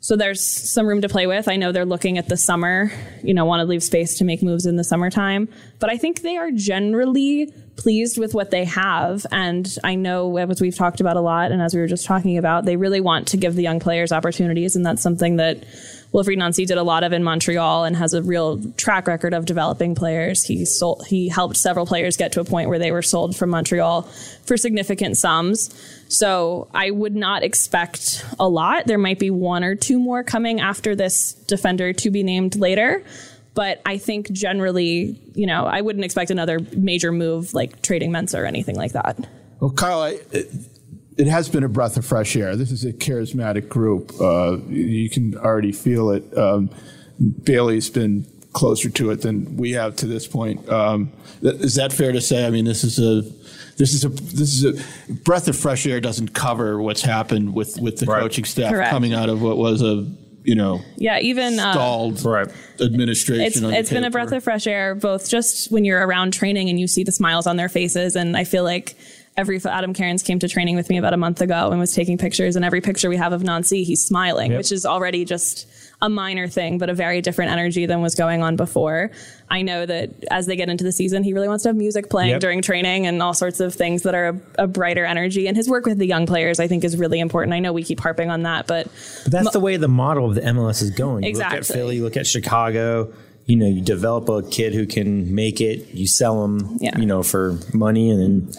So 0.02 0.16
there's 0.16 0.44
some 0.44 0.88
room 0.88 1.00
to 1.02 1.08
play 1.08 1.28
with. 1.28 1.46
I 1.46 1.54
know 1.54 1.70
they're 1.70 1.84
looking 1.84 2.18
at 2.18 2.28
the 2.28 2.36
summer, 2.36 2.90
you 3.22 3.32
know, 3.32 3.44
want 3.44 3.60
to 3.60 3.64
leave 3.64 3.84
space 3.84 4.18
to 4.18 4.24
make 4.24 4.42
moves 4.42 4.66
in 4.66 4.74
the 4.74 4.82
summertime. 4.82 5.48
But 5.78 5.90
I 5.90 5.96
think 5.96 6.22
they 6.22 6.36
are 6.36 6.50
generally 6.50 7.54
pleased 7.76 8.18
with 8.18 8.34
what 8.34 8.50
they 8.50 8.64
have. 8.64 9.24
And 9.30 9.78
I 9.84 9.94
know, 9.94 10.36
as 10.38 10.60
we've 10.60 10.74
talked 10.74 11.00
about 11.00 11.16
a 11.16 11.20
lot, 11.20 11.52
and 11.52 11.62
as 11.62 11.72
we 11.72 11.80
were 11.80 11.86
just 11.86 12.04
talking 12.04 12.36
about, 12.36 12.64
they 12.64 12.74
really 12.74 13.00
want 13.00 13.28
to 13.28 13.36
give 13.36 13.54
the 13.54 13.62
young 13.62 13.78
players 13.78 14.10
opportunities. 14.10 14.74
And 14.74 14.84
that's 14.84 15.00
something 15.00 15.36
that 15.36 15.62
Wilfried 16.12 16.36
Nancy 16.36 16.66
did 16.66 16.76
a 16.76 16.82
lot 16.82 17.04
of 17.04 17.12
in 17.12 17.24
Montreal 17.24 17.84
and 17.84 17.96
has 17.96 18.12
a 18.12 18.22
real 18.22 18.60
track 18.76 19.06
record 19.06 19.32
of 19.32 19.46
developing 19.46 19.94
players. 19.94 20.44
He 20.44 20.64
sold, 20.66 21.06
he 21.06 21.28
helped 21.28 21.56
several 21.56 21.86
players 21.86 22.16
get 22.18 22.32
to 22.32 22.40
a 22.40 22.44
point 22.44 22.68
where 22.68 22.78
they 22.78 22.92
were 22.92 23.02
sold 23.02 23.34
from 23.34 23.50
Montreal 23.50 24.02
for 24.44 24.56
significant 24.58 25.16
sums. 25.16 25.74
So 26.08 26.68
I 26.74 26.90
would 26.90 27.16
not 27.16 27.42
expect 27.42 28.26
a 28.38 28.46
lot. 28.46 28.86
There 28.86 28.98
might 28.98 29.18
be 29.18 29.30
one 29.30 29.64
or 29.64 29.74
two 29.74 29.98
more 29.98 30.22
coming 30.22 30.60
after 30.60 30.94
this 30.94 31.32
defender 31.32 31.94
to 31.94 32.10
be 32.10 32.22
named 32.22 32.56
later. 32.56 33.02
But 33.54 33.80
I 33.84 33.98
think 33.98 34.30
generally, 34.32 35.18
you 35.34 35.46
know, 35.46 35.66
I 35.66 35.80
wouldn't 35.80 36.04
expect 36.04 36.30
another 36.30 36.58
major 36.76 37.12
move 37.12 37.54
like 37.54 37.82
trading 37.82 38.10
Mensah 38.10 38.38
or 38.38 38.46
anything 38.46 38.76
like 38.76 38.92
that. 38.92 39.26
Well, 39.60 39.70
Kyle, 39.70 40.02
I, 40.02 40.18
it, 41.16 41.26
it 41.26 41.30
has 41.30 41.48
been 41.48 41.64
a 41.64 41.68
breath 41.68 41.96
of 41.96 42.04
fresh 42.04 42.36
air. 42.36 42.56
This 42.56 42.70
is 42.70 42.84
a 42.84 42.92
charismatic 42.92 43.68
group. 43.68 44.12
Uh, 44.20 44.58
you 44.68 45.08
can 45.10 45.36
already 45.36 45.72
feel 45.72 46.10
it. 46.10 46.36
Um, 46.36 46.70
Bailey's 47.44 47.90
been 47.90 48.26
closer 48.52 48.90
to 48.90 49.10
it 49.10 49.22
than 49.22 49.56
we 49.56 49.72
have 49.72 49.96
to 49.96 50.06
this 50.06 50.26
point. 50.26 50.68
Um, 50.68 51.12
th- 51.40 51.54
is 51.60 51.76
that 51.76 51.92
fair 51.92 52.12
to 52.12 52.20
say? 52.20 52.46
I 52.46 52.50
mean, 52.50 52.64
this 52.64 52.84
is 52.84 52.98
a 52.98 53.22
this 53.78 53.94
is 53.94 54.04
a 54.04 54.08
this 54.08 54.62
is 54.62 54.64
a 54.64 55.12
breath 55.24 55.48
of 55.48 55.56
fresh 55.56 55.86
air. 55.86 56.00
Doesn't 56.00 56.34
cover 56.34 56.80
what's 56.82 57.02
happened 57.02 57.54
with 57.54 57.78
with 57.80 57.98
the 57.98 58.06
Right. 58.06 58.20
coaching 58.20 58.44
staff 58.44 58.72
Correct. 58.72 58.90
coming 58.90 59.14
out 59.14 59.28
of 59.28 59.40
what 59.40 59.56
was 59.56 59.80
a 59.82 60.06
you 60.44 60.54
know 60.56 60.80
Yeah, 60.96 61.20
even 61.20 61.58
uh, 61.60 61.72
stalled 61.72 62.24
Right. 62.24 62.48
administration. 62.80 63.44
it's 63.44 63.62
on 63.62 63.72
it's 63.72 63.90
been 63.90 64.04
a 64.04 64.10
breath 64.10 64.32
of 64.32 64.42
fresh 64.42 64.66
air 64.66 64.94
both 64.96 65.28
just 65.30 65.70
when 65.70 65.84
you're 65.84 66.04
around 66.04 66.32
training 66.32 66.68
and 66.68 66.80
you 66.80 66.88
see 66.88 67.04
the 67.04 67.12
smiles 67.12 67.46
on 67.46 67.56
their 67.56 67.68
faces 67.68 68.16
and 68.16 68.36
i 68.36 68.42
feel 68.42 68.64
like 68.64 68.96
every 69.36 69.58
adam 69.64 69.94
cairns 69.94 70.22
came 70.22 70.38
to 70.38 70.48
training 70.48 70.76
with 70.76 70.88
me 70.90 70.98
about 70.98 71.14
a 71.14 71.16
month 71.16 71.40
ago 71.40 71.70
and 71.70 71.80
was 71.80 71.94
taking 71.94 72.18
pictures 72.18 72.54
and 72.56 72.64
every 72.64 72.80
picture 72.80 73.08
we 73.08 73.16
have 73.16 73.32
of 73.32 73.42
nancy 73.42 73.82
he's 73.84 74.04
smiling 74.04 74.50
Yep. 74.50 74.58
which 74.58 74.72
is 74.72 74.84
already 74.84 75.24
just 75.24 75.66
a 76.02 76.08
minor 76.10 76.48
thing 76.48 76.76
but 76.78 76.90
a 76.90 76.94
very 76.94 77.20
different 77.22 77.50
energy 77.52 77.86
than 77.86 78.02
was 78.02 78.14
going 78.14 78.42
on 78.42 78.56
before 78.56 79.10
i 79.50 79.62
know 79.62 79.86
that 79.86 80.10
as 80.30 80.44
they 80.46 80.56
get 80.56 80.68
into 80.68 80.84
the 80.84 80.92
season 80.92 81.22
he 81.22 81.32
really 81.32 81.48
wants 81.48 81.62
to 81.62 81.70
have 81.70 81.76
music 81.76 82.10
playing 82.10 82.30
Yep. 82.30 82.40
during 82.40 82.60
training 82.62 83.06
and 83.06 83.22
all 83.22 83.32
sorts 83.34 83.60
of 83.60 83.74
things 83.74 84.02
that 84.02 84.14
are 84.14 84.28
a, 84.58 84.64
a 84.64 84.66
brighter 84.66 85.04
energy 85.06 85.46
and 85.48 85.56
his 85.56 85.68
work 85.68 85.86
with 85.86 85.96
the 85.98 86.06
young 86.06 86.26
players 86.26 86.60
i 86.60 86.66
think 86.68 86.84
is 86.84 86.96
really 86.98 87.18
important 87.20 87.54
i 87.54 87.58
know 87.58 87.72
we 87.72 87.84
keep 87.84 88.00
harping 88.00 88.30
on 88.30 88.42
that 88.42 88.66
but 88.66 88.88
But 89.24 89.32
that's 89.32 89.50
the 89.52 89.60
way 89.60 89.76
the 89.78 89.88
model 89.88 90.28
of 90.28 90.34
the 90.34 90.42
MLS 90.42 90.82
is 90.82 90.90
going. 90.90 91.22
You 91.22 91.30
Exactly. 91.30 91.58
look 91.58 91.70
at 91.70 91.74
Philly, 91.74 91.96
you 91.96 92.02
look 92.04 92.16
at 92.16 92.26
Chicago. 92.26 93.12
You 93.46 93.56
know, 93.56 93.66
you 93.66 93.80
develop 93.80 94.28
a 94.28 94.42
kid 94.48 94.72
who 94.72 94.86
can 94.86 95.34
make 95.34 95.60
it. 95.60 95.92
You 95.94 96.06
sell 96.06 96.42
them 96.42 96.78
Yeah. 96.80 96.96
you 96.98 97.06
know, 97.06 97.22
for 97.24 97.58
money, 97.74 98.08
and 98.10 98.20
then 98.20 98.54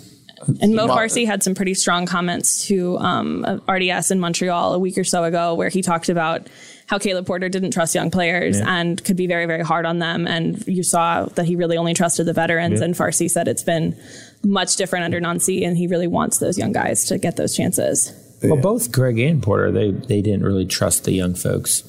And 0.62 0.76
Mo 0.76 0.88
Mo- 0.88 0.96
Farsi 0.96 1.26
had 1.26 1.44
some 1.44 1.56
pretty 1.56 1.74
strong 1.74 2.06
comments 2.06 2.66
to 2.68 2.98
um, 3.00 3.62
RDS 3.70 4.12
in 4.12 4.20
Montreal 4.20 4.74
a 4.74 4.80
week 4.80 4.98
or 4.98 5.04
so 5.04 5.24
ago, 5.24 5.56
where 5.56 5.70
he 5.70 5.82
talked 5.82 6.10
about 6.10 6.48
how 6.88 6.98
Caleb 7.00 7.26
Porter 7.26 7.50
didn't 7.50 7.72
trust 7.72 7.96
young 7.96 8.12
players 8.12 8.60
Yeah. 8.60 8.66
and 8.68 9.04
could 9.04 9.16
be 9.16 9.26
very, 9.28 9.46
very 9.46 9.64
hard 9.64 9.86
on 9.86 10.00
them. 10.00 10.28
And 10.28 10.66
you 10.68 10.84
saw 10.84 11.26
that 11.26 11.46
he 11.46 11.56
really 11.56 11.78
only 11.78 11.94
trusted 11.94 12.26
the 12.26 12.34
veterans. 12.34 12.80
Yeah. 12.80 12.86
And 12.86 12.96
Farsi 12.96 13.30
said 13.30 13.48
it's 13.48 13.64
been 13.64 13.98
much 14.44 14.76
different 14.76 15.06
under 15.06 15.20
Nancy, 15.20 15.64
and 15.64 15.78
he 15.78 15.88
really 15.88 16.08
wants 16.08 16.40
those 16.40 16.58
young 16.58 16.74
guys 16.74 17.06
to 17.06 17.18
get 17.18 17.38
those 17.38 17.56
chances. 17.56 18.12
Well, 18.44 18.58
both 18.58 18.92
Greg 18.92 19.18
and 19.20 19.42
Porter, 19.42 19.72
they 19.72 19.92
they 19.92 20.22
didn't 20.22 20.44
really 20.44 20.66
trust 20.66 21.06
the 21.06 21.14
young 21.14 21.34
folks 21.34 21.82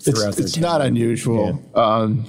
throughout 0.00 0.28
it's, 0.28 0.36
their 0.36 0.46
it's 0.46 0.56
not 0.56 0.80
unusual. 0.80 1.62
Um, 1.74 2.24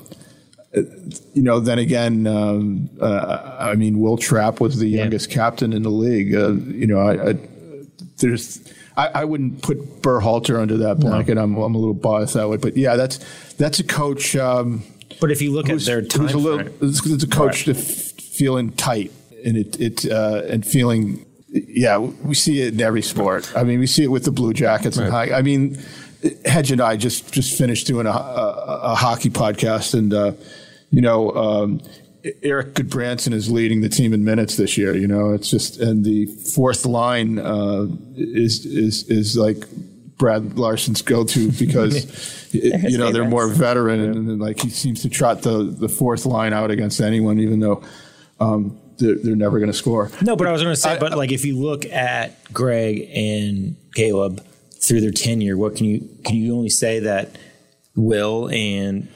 you 0.74 1.42
know, 1.42 1.60
then 1.60 1.80
again, 1.80 2.28
um, 2.28 2.90
uh, 3.02 3.56
I 3.60 3.76
mean, 3.76 4.00
Will 4.00 4.18
Trapp 4.18 4.60
was 4.60 4.78
the 4.80 4.88
youngest 4.88 5.32
captain 5.32 5.74
in 5.74 5.84
the 5.84 5.90
league. 5.90 6.34
Uh, 6.36 6.52
you 6.52 6.88
know, 6.88 7.00
I, 7.00 7.30
I 7.32 7.36
there's. 8.18 8.62
I, 8.98 9.22
I 9.22 9.26
wouldn't 9.26 9.62
put 9.62 10.02
Berhalter 10.02 10.60
under 10.60 10.78
that 10.78 11.00
blanket. 11.00 11.38
I'm, 11.38 11.56
I'm 11.56 11.74
a 11.74 11.78
little 11.78 11.94
biased 11.94 12.34
that 12.34 12.50
way, 12.50 12.58
but 12.58 12.76
yeah, 12.76 12.98
that's 12.98 13.18
that's 13.56 13.80
a 13.80 13.84
coach. 13.84 14.36
Um, 14.36 14.84
But 15.22 15.32
if 15.32 15.42
you 15.42 15.52
look 15.54 15.70
at 15.70 15.80
their 15.82 16.02
time 16.02 16.24
who's 16.24 16.34
a 16.34 16.38
little, 16.38 16.68
it's, 16.82 17.06
it's 17.06 17.24
a 17.24 17.28
coach 17.28 17.68
f- 17.68 17.78
feeling 17.78 18.72
tight 18.74 19.12
and 19.46 19.56
it 19.58 19.80
it 19.80 20.12
uh, 20.12 20.44
and 20.50 20.66
feeling. 20.66 21.26
Yeah, 21.52 21.98
we 21.98 22.36
see 22.36 22.62
it 22.62 22.74
in 22.76 22.82
every 22.82 23.02
sport. 23.02 23.52
I 23.56 23.64
mean, 23.64 23.80
we 23.80 23.88
see 23.88 24.04
it 24.04 24.12
with 24.12 24.24
the 24.26 24.32
Blue 24.32 24.54
Jackets 24.54 24.98
and 24.98 25.10
high. 25.10 25.32
I 25.32 25.42
mean, 25.42 25.80
Hedge 26.46 26.72
and 26.72 26.82
I 26.82 26.96
just 26.96 27.32
just 27.34 27.58
finished 27.58 27.88
doing 27.88 28.06
a, 28.06 28.12
a, 28.12 28.80
a 28.84 28.96
hockey 28.96 29.30
podcast, 29.30 29.94
and 29.94 30.14
uh, 30.14 30.34
you 30.92 31.02
know, 31.02 31.32
um, 31.32 31.82
Erik 32.44 32.74
Gudbranson 32.74 33.34
is 33.34 33.50
leading 33.50 33.82
the 33.82 33.90
team 33.90 34.14
in 34.14 34.24
minutes 34.26 34.58
this 34.58 34.78
year. 34.78 34.96
You 34.96 35.08
know, 35.08 35.32
it's 35.34 35.50
just 35.50 35.80
and 35.80 36.04
the 36.04 36.26
fourth 36.26 36.86
line 36.86 37.40
uh, 37.40 37.88
is 38.16 38.66
is 38.66 39.04
is 39.10 39.38
like 39.38 39.64
Brad 40.18 40.44
Larsen's 40.58 41.02
go-to 41.02 41.50
because 41.60 42.04
his 42.52 42.92
you 42.92 42.98
know 42.98 43.12
they're 43.12 43.24
more 43.24 43.48
veteran 43.48 44.02
and, 44.02 44.16
and 44.30 44.40
like 44.42 44.60
he 44.60 44.70
seems 44.70 45.02
to 45.04 45.10
trot 45.10 45.44
the 45.44 45.64
the 45.64 45.88
fourth 45.88 46.26
line 46.26 46.52
out 46.54 46.72
against 46.72 47.00
anyone, 47.00 47.40
even 47.40 47.60
though 47.62 47.82
um, 48.42 48.78
they're, 48.98 49.16
they're 49.16 49.36
never 49.36 49.60
going 49.60 49.72
to 49.72 49.78
score. 49.78 50.12
No, 50.22 50.36
but 50.36 50.46
I 50.48 50.52
was 50.52 50.62
going 50.62 50.74
to 50.76 50.80
say, 50.82 50.92
I- 50.96 51.00
but 51.00 51.18
like 51.18 51.32
if 51.32 51.46
you 51.46 51.58
look 51.58 51.86
at 51.86 52.52
Greg 52.52 53.10
and 53.14 53.78
Caleb 53.96 54.44
through 54.82 55.00
their 55.02 55.12
tenure, 55.12 55.56
what 55.56 55.78
can 55.78 55.86
you 55.86 56.10
can 56.26 56.36
you 56.36 56.54
only 56.54 56.70
say 56.70 57.00
that 57.00 57.38
Will 57.96 58.50
and 58.50 59.08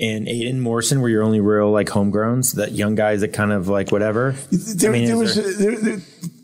and 0.00 0.26
Aiden 0.26 0.58
Morrison 0.60 1.00
were 1.00 1.08
your 1.08 1.22
only 1.22 1.40
real 1.40 1.70
like 1.70 1.88
homegrowns, 1.88 2.54
that 2.56 2.72
young 2.72 2.94
guys 2.94 3.20
that 3.20 3.32
kind 3.32 3.52
of 3.52 3.68
like 3.68 3.90
whatever. 3.92 4.34
There, 4.50 4.90
I 4.90 4.92
mean, 4.92 5.06
there 5.06 5.18
was 5.18 5.34
there- 5.36 5.76
there, 5.80 6.00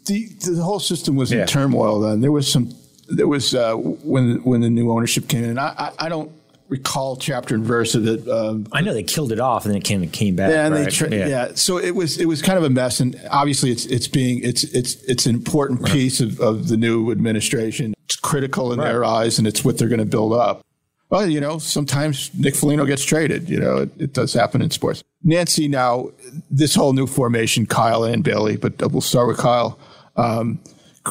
the 0.06 0.28
the 0.54 0.62
whole 0.62 0.80
system 0.80 1.16
was 1.16 1.30
Yeah. 1.32 1.42
in 1.42 1.46
turmoil 1.46 2.00
then. 2.00 2.20
There 2.20 2.32
was 2.32 2.50
some 2.50 2.72
there 3.08 3.28
was 3.28 3.54
uh, 3.54 3.74
when 3.74 4.42
when 4.44 4.60
the 4.60 4.70
new 4.70 4.90
ownership 4.90 5.28
came 5.28 5.44
in. 5.44 5.58
I, 5.58 5.68
I, 5.78 5.92
I 6.06 6.08
don't 6.08 6.30
recall 6.68 7.16
chapter 7.16 7.54
and 7.56 7.64
verse 7.64 7.96
of 7.96 8.06
it. 8.06 8.28
Um, 8.28 8.66
I 8.72 8.80
know 8.80 8.92
they 8.94 9.02
killed 9.02 9.32
it 9.32 9.40
off 9.40 9.64
and 9.64 9.74
then 9.74 9.80
it 9.80 9.84
came 9.84 10.08
came 10.10 10.36
back. 10.36 10.50
yeah, 10.50 10.66
and 10.66 10.74
they 10.76 10.84
right? 10.84 10.92
tra- 10.92 11.10
yeah. 11.10 11.48
So 11.54 11.78
it 11.78 11.94
was 11.94 12.18
it 12.18 12.26
was 12.26 12.42
kind 12.42 12.58
of 12.58 12.64
a 12.64 12.70
mess, 12.70 13.00
and 13.00 13.20
obviously 13.30 13.70
it's 13.70 13.86
it's 13.86 14.06
being 14.08 14.40
it's 14.44 14.64
it's 14.64 14.94
it's 15.04 15.26
an 15.26 15.34
important 15.34 15.84
piece 15.86 16.20
of, 16.20 16.38
of 16.40 16.68
the 16.68 16.76
new 16.76 17.10
administration. 17.10 17.94
It's 18.06 18.16
critical 18.16 18.72
in 18.72 18.78
their 18.80 19.04
eyes, 19.04 19.38
and 19.38 19.46
it's 19.46 19.64
what 19.64 19.78
they're 19.78 19.88
going 19.88 19.98
to 20.00 20.04
build 20.06 20.32
up. 20.32 20.62
Well, 21.10 21.28
you 21.28 21.40
know, 21.40 21.58
sometimes 21.58 22.32
Nick 22.34 22.54
Foligno 22.54 22.84
gets 22.84 23.04
traded. 23.04 23.48
You 23.48 23.58
know, 23.58 23.76
it, 23.78 23.90
it 23.98 24.12
does 24.12 24.32
happen 24.32 24.62
in 24.62 24.70
sports. 24.70 25.02
Nancy, 25.24 25.68
now 25.68 26.10
this 26.50 26.74
whole 26.74 26.92
new 26.92 27.06
formation, 27.06 27.66
Kyle 27.66 28.04
and 28.04 28.22
Bailey, 28.22 28.56
but 28.56 28.80
we'll 28.92 29.00
start 29.00 29.28
with 29.28 29.38
Kyle. 29.38 29.78
Um, 30.16 30.60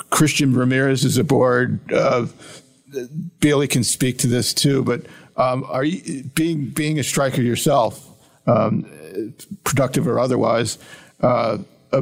Christian 0.09 0.53
Ramirez 0.53 1.03
is 1.03 1.17
aboard. 1.17 1.79
Uh, 1.91 2.27
Bailey 3.39 3.67
can 3.67 3.83
speak 3.83 4.17
to 4.19 4.27
this 4.27 4.53
too, 4.53 4.83
but 4.83 5.05
um, 5.35 5.65
are 5.67 5.83
you 5.83 6.23
being 6.35 6.65
being 6.65 6.97
a 6.99 7.03
striker 7.03 7.41
yourself, 7.41 8.07
um, 8.47 8.85
productive 9.63 10.07
or 10.07 10.19
otherwise? 10.19 10.77
Uh, 11.21 11.59
uh, 11.91 12.01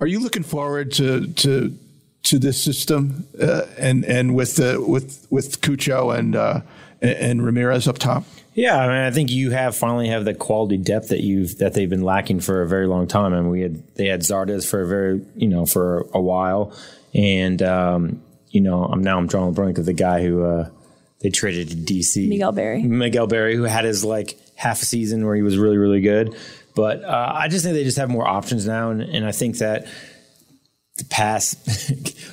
are 0.00 0.06
you 0.06 0.18
looking 0.18 0.42
forward 0.42 0.92
to 0.92 1.28
to 1.34 1.76
to 2.24 2.38
this 2.38 2.62
system 2.62 3.26
uh, 3.40 3.62
and 3.78 4.04
and 4.04 4.34
with 4.34 4.56
the 4.56 4.80
with 4.80 5.26
with 5.30 5.60
Cucho 5.60 6.16
and 6.16 6.36
uh, 6.36 6.60
and- 7.02 7.10
and 7.18 7.44
Ramirez 7.44 7.86
up 7.88 7.98
top? 7.98 8.24
Yeah, 8.54 8.78
I 8.78 8.86
mean, 8.86 8.96
I 8.96 9.10
think 9.10 9.30
you 9.30 9.50
have 9.50 9.76
finally 9.76 10.08
have 10.08 10.24
the 10.24 10.32
quality 10.32 10.78
depth 10.78 11.08
that 11.08 11.20
you've 11.20 11.58
that 11.58 11.74
they've 11.74 11.90
been 11.90 12.02
lacking 12.02 12.40
for 12.40 12.62
a 12.62 12.66
very 12.66 12.86
long 12.86 13.06
time. 13.06 13.34
I 13.34 13.40
mean, 13.40 13.50
we 13.50 13.60
had 13.60 13.82
they 13.96 14.06
had 14.06 14.20
Zardes 14.22 14.66
for 14.66 14.80
a 14.80 14.86
very 14.86 15.20
you 15.36 15.48
know 15.48 15.66
for 15.66 16.06
a 16.14 16.20
while, 16.20 16.72
and 17.14 17.60
um, 17.62 18.22
you 18.48 18.62
know 18.62 18.84
I'm 18.84 19.02
now 19.02 19.18
I'm 19.18 19.26
drawing 19.26 19.50
a 19.50 19.52
blank 19.52 19.76
of 19.76 19.84
the 19.84 19.92
guy 19.92 20.22
who 20.22 20.42
uh, 20.42 20.70
they 21.20 21.28
traded 21.28 21.68
to 21.68 21.76
DC, 21.76 22.26
Miguel 22.28 22.52
Berry. 22.52 22.82
Miguel 22.82 23.26
Berry, 23.26 23.56
who 23.56 23.64
had 23.64 23.84
his 23.84 24.04
like 24.06 24.38
half 24.54 24.80
a 24.80 24.86
season 24.86 25.26
where 25.26 25.34
he 25.36 25.42
was 25.42 25.58
really 25.58 25.76
really 25.76 26.00
good, 26.00 26.34
but 26.74 27.04
uh, 27.04 27.32
I 27.34 27.48
just 27.48 27.62
think 27.62 27.74
they 27.74 27.84
just 27.84 27.98
have 27.98 28.08
more 28.08 28.26
options 28.26 28.66
now, 28.66 28.90
and, 28.90 29.02
and 29.02 29.26
I 29.26 29.32
think 29.32 29.58
that 29.58 29.86
the 30.98 31.04
past 31.04 31.56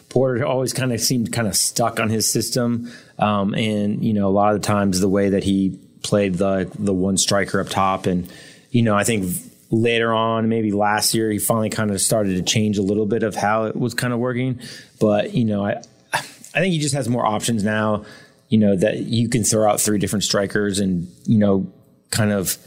Porter 0.10 0.46
always 0.46 0.74
kind 0.74 0.94
of 0.94 1.02
seemed 1.02 1.34
kind 1.34 1.48
of 1.48 1.56
stuck 1.56 2.00
on 2.00 2.10
his 2.10 2.32
system, 2.32 2.92
um, 3.20 3.54
and 3.56 4.04
you 4.04 4.14
know 4.14 4.28
a 4.28 4.32
lot 4.32 4.54
of 4.56 4.62
the 4.62 4.68
times 4.68 5.00
the 5.00 5.10
way 5.10 5.30
that 5.30 5.44
he 5.44 5.80
played 6.02 6.36
the 6.36 6.72
the 6.80 6.94
one 6.94 7.18
striker 7.18 7.60
up 7.60 7.70
top, 7.70 8.06
and 8.06 8.32
you 8.72 8.82
know 8.82 8.96
I 8.96 9.04
think 9.04 9.34
later 9.70 10.14
on 10.14 10.50
maybe 10.50 10.72
last 10.72 11.14
year 11.14 11.32
he 11.32 11.40
finally 11.40 11.70
kind 11.70 11.90
of 11.92 12.00
started 12.00 12.36
to 12.36 12.44
change 12.44 12.78
a 12.78 12.84
little 12.84 13.08
bit 13.08 13.24
of 13.24 13.36
how 13.36 13.66
it 13.66 13.76
was 13.76 13.94
kind 13.94 14.14
of 14.14 14.20
working, 14.20 14.60
but 15.00 15.34
you 15.34 15.46
know 15.46 15.66
I 15.66 15.82
I 16.14 16.20
think 16.60 16.74
he 16.74 16.80
just 16.80 16.96
has 16.96 17.10
more 17.10 17.26
options 17.26 17.64
now, 17.64 18.06
you 18.50 18.60
know 18.60 18.76
that 18.76 19.00
you 19.00 19.30
can 19.30 19.44
throw 19.44 19.70
out 19.70 19.82
three 19.82 19.98
different 19.98 20.24
strikers 20.24 20.80
and 20.80 21.08
you 21.26 21.38
know 21.38 21.72
kind 22.12 22.32
of 22.32 22.58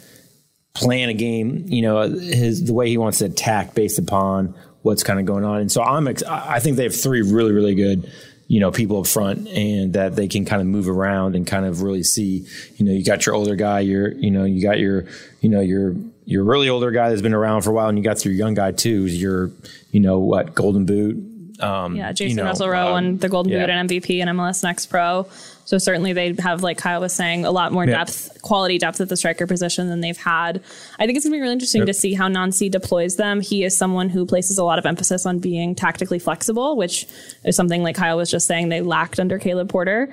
plan 0.77 1.09
a 1.09 1.15
game, 1.15 1.65
you 1.69 1.83
know, 1.83 2.03
his 2.03 2.65
the 2.65 2.75
way 2.75 2.89
he 2.89 2.99
wants 2.99 3.19
to 3.19 3.25
attack 3.25 3.75
based 3.75 3.99
upon 3.99 4.55
what's 4.87 5.03
kind 5.03 5.18
of 5.18 5.27
going 5.27 5.44
on. 5.44 5.61
And 5.61 5.70
so 5.70 5.83
I'm 5.83 6.07
ex- 6.07 6.22
I 6.22 6.61
think 6.61 6.77
they 6.77 6.85
have 6.85 6.94
three 6.94 7.20
really 7.20 7.53
really 7.53 7.75
good, 7.75 8.11
you 8.46 8.61
know, 8.61 8.70
people 8.70 9.01
up 9.01 9.07
front 9.07 9.49
and 9.49 9.92
that 9.94 10.14
they 10.14 10.29
can 10.29 10.44
kind 10.44 10.62
of 10.62 10.68
move 10.68 10.88
around 10.88 11.35
and 11.35 11.46
kind 11.46 11.66
of 11.66 11.83
really 11.83 12.05
see, 12.05 12.46
you 12.77 12.87
know, 12.87 12.92
you 12.92 13.05
got 13.05 13.27
your 13.27 13.35
older 13.35 13.57
guy, 13.57 13.81
your 13.81 14.12
you 14.12 14.31
know, 14.31 14.44
you 14.44 14.62
got 14.62 14.79
your 14.79 15.05
you 15.40 15.49
know, 15.49 15.61
your 15.61 15.94
your 16.25 16.44
really 16.44 16.68
older 16.68 16.92
guy 16.92 17.11
that's 17.11 17.22
been 17.22 17.35
around 17.35 17.62
for 17.62 17.70
a 17.70 17.72
while 17.72 17.88
and 17.88 17.99
you 17.99 18.05
got 18.05 18.25
your 18.25 18.33
young 18.33 18.55
guy 18.55 18.70
too, 18.70 19.07
your 19.07 19.51
you 19.90 20.01
know, 20.01 20.20
what, 20.20 20.55
golden 20.55 20.87
boot 20.87 21.36
um, 21.61 21.97
Yeah, 21.97 22.09
you 22.09 22.14
Jacen 22.14 22.35
know, 22.37 22.45
Russell 22.45 22.69
Rowe 22.69 22.87
um, 22.87 22.92
won 22.92 23.16
the 23.19 23.29
Golden 23.29 23.53
yeah. 23.53 23.61
Boot 23.61 23.71
and 23.71 23.88
MVP 23.90 24.21
and 24.21 24.31
MLS 24.31 24.62
Next 24.62 24.87
Pro. 24.87 25.27
So 25.64 25.79
certainly 25.79 26.12
they 26.12 26.33
have, 26.38 26.62
like 26.62 26.79
Kyle 26.79 27.01
was 27.01 27.12
saying, 27.12 27.45
a 27.45 27.51
lot 27.51 27.73
more 27.73 27.85
Yeah. 27.85 27.99
depth, 27.99 28.40
quality 28.42 28.79
depth 28.79 29.01
at 29.01 29.09
the 29.09 29.16
striker 29.16 29.47
position 29.49 29.88
than 29.88 30.01
they've 30.01 30.16
had. 30.16 30.61
I 30.99 31.07
think 31.07 31.16
it's 31.16 31.27
gonna 31.27 31.37
be 31.37 31.40
really 31.40 31.55
interesting 31.55 31.81
Yep. 31.81 31.87
to 31.88 31.95
see 31.95 32.14
how 32.14 32.29
Nancy 32.29 32.69
deploys 32.69 33.16
them. 33.16 33.40
He 33.40 33.64
is 33.64 33.77
someone 33.77 34.09
who 34.09 34.27
places 34.27 34.59
a 34.59 34.64
lot 34.64 34.79
of 34.79 34.87
emphasis 34.87 35.27
on 35.27 35.38
being 35.40 35.75
tactically 35.75 36.21
flexible, 36.21 36.77
which 36.77 37.07
is 37.45 37.57
something 37.57 37.83
like 37.83 37.97
Kyle 37.97 38.16
was 38.16 38.31
just 38.31 38.47
saying 38.47 38.69
they 38.69 38.81
lacked 38.81 39.19
under 39.19 39.38
Caleb 39.38 39.69
Porter. 39.69 40.09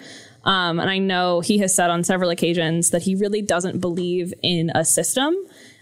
Um, 0.46 0.80
and 0.80 0.90
I 0.90 0.98
know 0.98 1.40
he 1.40 1.60
has 1.60 1.74
said 1.74 1.90
on 1.90 2.04
several 2.04 2.30
occasions 2.30 2.90
that 2.90 3.04
he 3.04 3.16
really 3.16 3.42
doesn't 3.42 3.80
believe 3.80 4.34
in 4.44 4.72
a 4.76 4.84
system. 4.84 5.36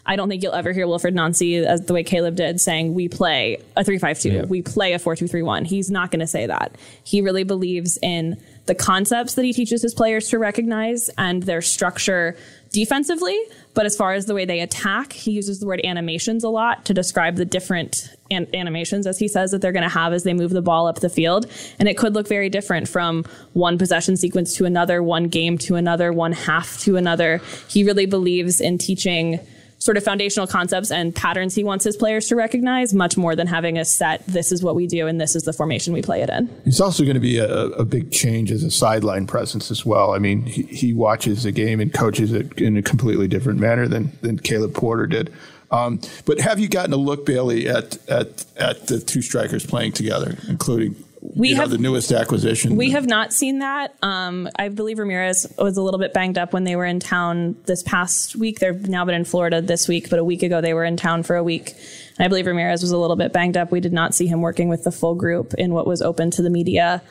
I 0.05 0.15
don't 0.15 0.29
think 0.29 0.41
you'll 0.41 0.53
ever 0.53 0.71
hear 0.71 0.87
Wilfried 0.87 1.13
Nancy, 1.13 1.57
as 1.57 1.85
the 1.85 1.93
way 1.93 2.03
Caleb 2.03 2.35
did, 2.35 2.59
saying 2.59 2.93
we 2.93 3.07
play 3.07 3.61
a 3.75 3.83
three-five-two, 3.83 4.47
we 4.47 4.61
play 4.61 4.93
a 4.93 4.99
four-two-three-one. 4.99 5.65
He's 5.65 5.91
not 5.91 6.09
going 6.09 6.21
to 6.21 6.27
say 6.27 6.47
that. 6.47 6.75
He 7.03 7.21
really 7.21 7.43
believes 7.43 7.99
in 8.01 8.41
the 8.65 8.75
concepts 8.75 9.35
that 9.35 9.43
he 9.43 9.53
teaches 9.53 9.81
his 9.81 9.93
players 9.93 10.29
to 10.29 10.39
recognize 10.39 11.09
and 11.17 11.43
their 11.43 11.61
structure 11.61 12.35
defensively. 12.71 13.37
But 13.73 13.85
as 13.85 13.95
far 13.95 14.13
as 14.13 14.25
the 14.25 14.33
way 14.33 14.45
they 14.45 14.59
attack, 14.59 15.13
he 15.13 15.31
uses 15.31 15.59
the 15.59 15.65
word 15.65 15.81
animations 15.83 16.43
a 16.43 16.49
lot 16.49 16.85
to 16.85 16.93
describe 16.93 17.35
the 17.35 17.45
different 17.45 18.09
an- 18.29 18.47
animations, 18.53 19.07
as 19.07 19.19
he 19.19 19.27
says, 19.27 19.51
that 19.51 19.61
they're 19.61 19.71
going 19.71 19.83
to 19.83 19.89
have 19.89 20.13
as 20.13 20.23
they 20.23 20.33
move 20.33 20.51
the 20.51 20.61
ball 20.61 20.87
up 20.87 20.99
the 20.99 21.09
field. 21.09 21.47
And 21.79 21.89
it 21.89 21.97
could 21.97 22.13
look 22.13 22.27
very 22.27 22.49
different 22.49 22.87
from 22.87 23.25
one 23.53 23.77
possession 23.77 24.15
sequence 24.15 24.55
to 24.55 24.65
another, 24.65 25.03
one 25.03 25.27
game 25.27 25.57
to 25.59 25.75
another, 25.75 26.13
one 26.13 26.31
half 26.31 26.79
to 26.81 26.97
another. 26.97 27.41
He 27.67 27.83
really 27.83 28.05
believes 28.05 28.61
in 28.61 28.77
teaching 28.77 29.39
sort 29.81 29.97
of 29.97 30.03
foundational 30.03 30.47
concepts 30.47 30.91
and 30.91 31.13
patterns 31.15 31.55
he 31.55 31.63
wants 31.63 31.83
his 31.83 31.97
players 31.97 32.27
to 32.27 32.35
recognize 32.35 32.93
much 32.93 33.17
more 33.17 33.35
than 33.35 33.47
having 33.47 33.77
a 33.77 33.83
set 33.83 34.25
this 34.27 34.51
is 34.51 34.63
what 34.63 34.75
we 34.75 34.87
do 34.87 35.07
and 35.07 35.19
this 35.19 35.35
is 35.35 35.43
the 35.43 35.53
formation 35.53 35.93
we 35.93 36.01
play 36.01 36.21
it 36.21 36.29
in 36.29 36.49
He's 36.63 36.79
also 36.79 37.03
going 37.03 37.15
to 37.15 37.19
be 37.19 37.37
a, 37.37 37.49
a 37.49 37.83
big 37.83 38.11
change 38.11 38.51
as 38.51 38.63
a 38.63 38.71
sideline 38.71 39.27
presence 39.27 39.71
as 39.71 39.85
well. 39.85 40.13
I 40.13 40.19
mean, 40.19 40.43
he, 40.43 40.63
he 40.63 40.93
watches 40.93 41.43
the 41.43 41.51
game 41.51 41.79
and 41.79 41.93
coaches 41.93 42.31
it 42.31 42.59
in 42.59 42.77
a 42.77 42.81
completely 42.81 43.27
different 43.27 43.59
manner 43.59 43.87
than, 43.87 44.11
than 44.21 44.39
Caleb 44.39 44.73
Porter 44.73 45.07
did. 45.07 45.33
Um, 45.71 46.01
but 46.25 46.39
have 46.39 46.59
you 46.59 46.67
gotten 46.67 46.93
a 46.93 46.97
look, 46.97 47.25
Bailey, 47.25 47.67
at, 47.67 47.97
at, 48.09 48.45
at 48.57 48.87
the 48.87 48.99
two 48.99 49.21
strikers 49.21 49.65
playing 49.65 49.93
together, 49.93 50.37
including 50.47 50.95
We 51.35 51.49
you 51.49 51.55
know, 51.55 51.61
have- 51.61 51.69
the 51.69 51.77
newest 51.77 52.11
acquisition? 52.11 52.75
we 52.75 52.91
have 52.91 53.05
not 53.07 53.33
seen 53.33 53.59
that. 53.59 53.95
Um, 54.01 54.49
i 54.55 54.69
believe 54.69 54.99
ramirez 54.99 55.47
was 55.57 55.77
a 55.77 55.81
little 55.81 55.99
bit 55.99 56.13
banged 56.13 56.37
up 56.37 56.53
when 56.53 56.63
they 56.63 56.75
were 56.75 56.85
in 56.85 56.99
town 56.99 57.55
this 57.65 57.83
past 57.83 58.35
week. 58.35 58.59
They've 58.59 58.87
now 58.87 59.05
been 59.05 59.15
in 59.15 59.25
florida 59.25 59.61
this 59.61 59.87
week 59.87 60.09
but 60.09 60.19
a 60.19 60.23
week 60.23 60.43
ago 60.43 60.61
they 60.61 60.73
were 60.73 60.83
in 60.83 60.97
town 60.97 61.23
for 61.23 61.35
a 61.35 61.43
week. 61.43 61.75
And 62.17 62.25
i 62.25 62.27
believe 62.27 62.47
ramirez 62.47 62.81
was 62.81 62.91
a 62.91 62.97
little 62.97 63.15
bit 63.15 63.33
banged 63.33 63.57
up. 63.57 63.71
We 63.71 63.79
did 63.79 63.93
not 63.93 64.13
see 64.13 64.27
him 64.27 64.41
working 64.41 64.67
with 64.69 64.83
the 64.83 64.91
full 64.91 65.15
group 65.15 65.53
in 65.55 65.73
what 65.73 65.87
was 65.87 66.01
open 66.01 66.31
to 66.31 66.41
the 66.41 66.49
media. 66.49 67.01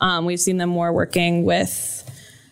Um, 0.00 0.24
we've 0.24 0.40
seen 0.40 0.56
them 0.56 0.70
more 0.70 0.92
working 0.92 1.44
with 1.44 1.96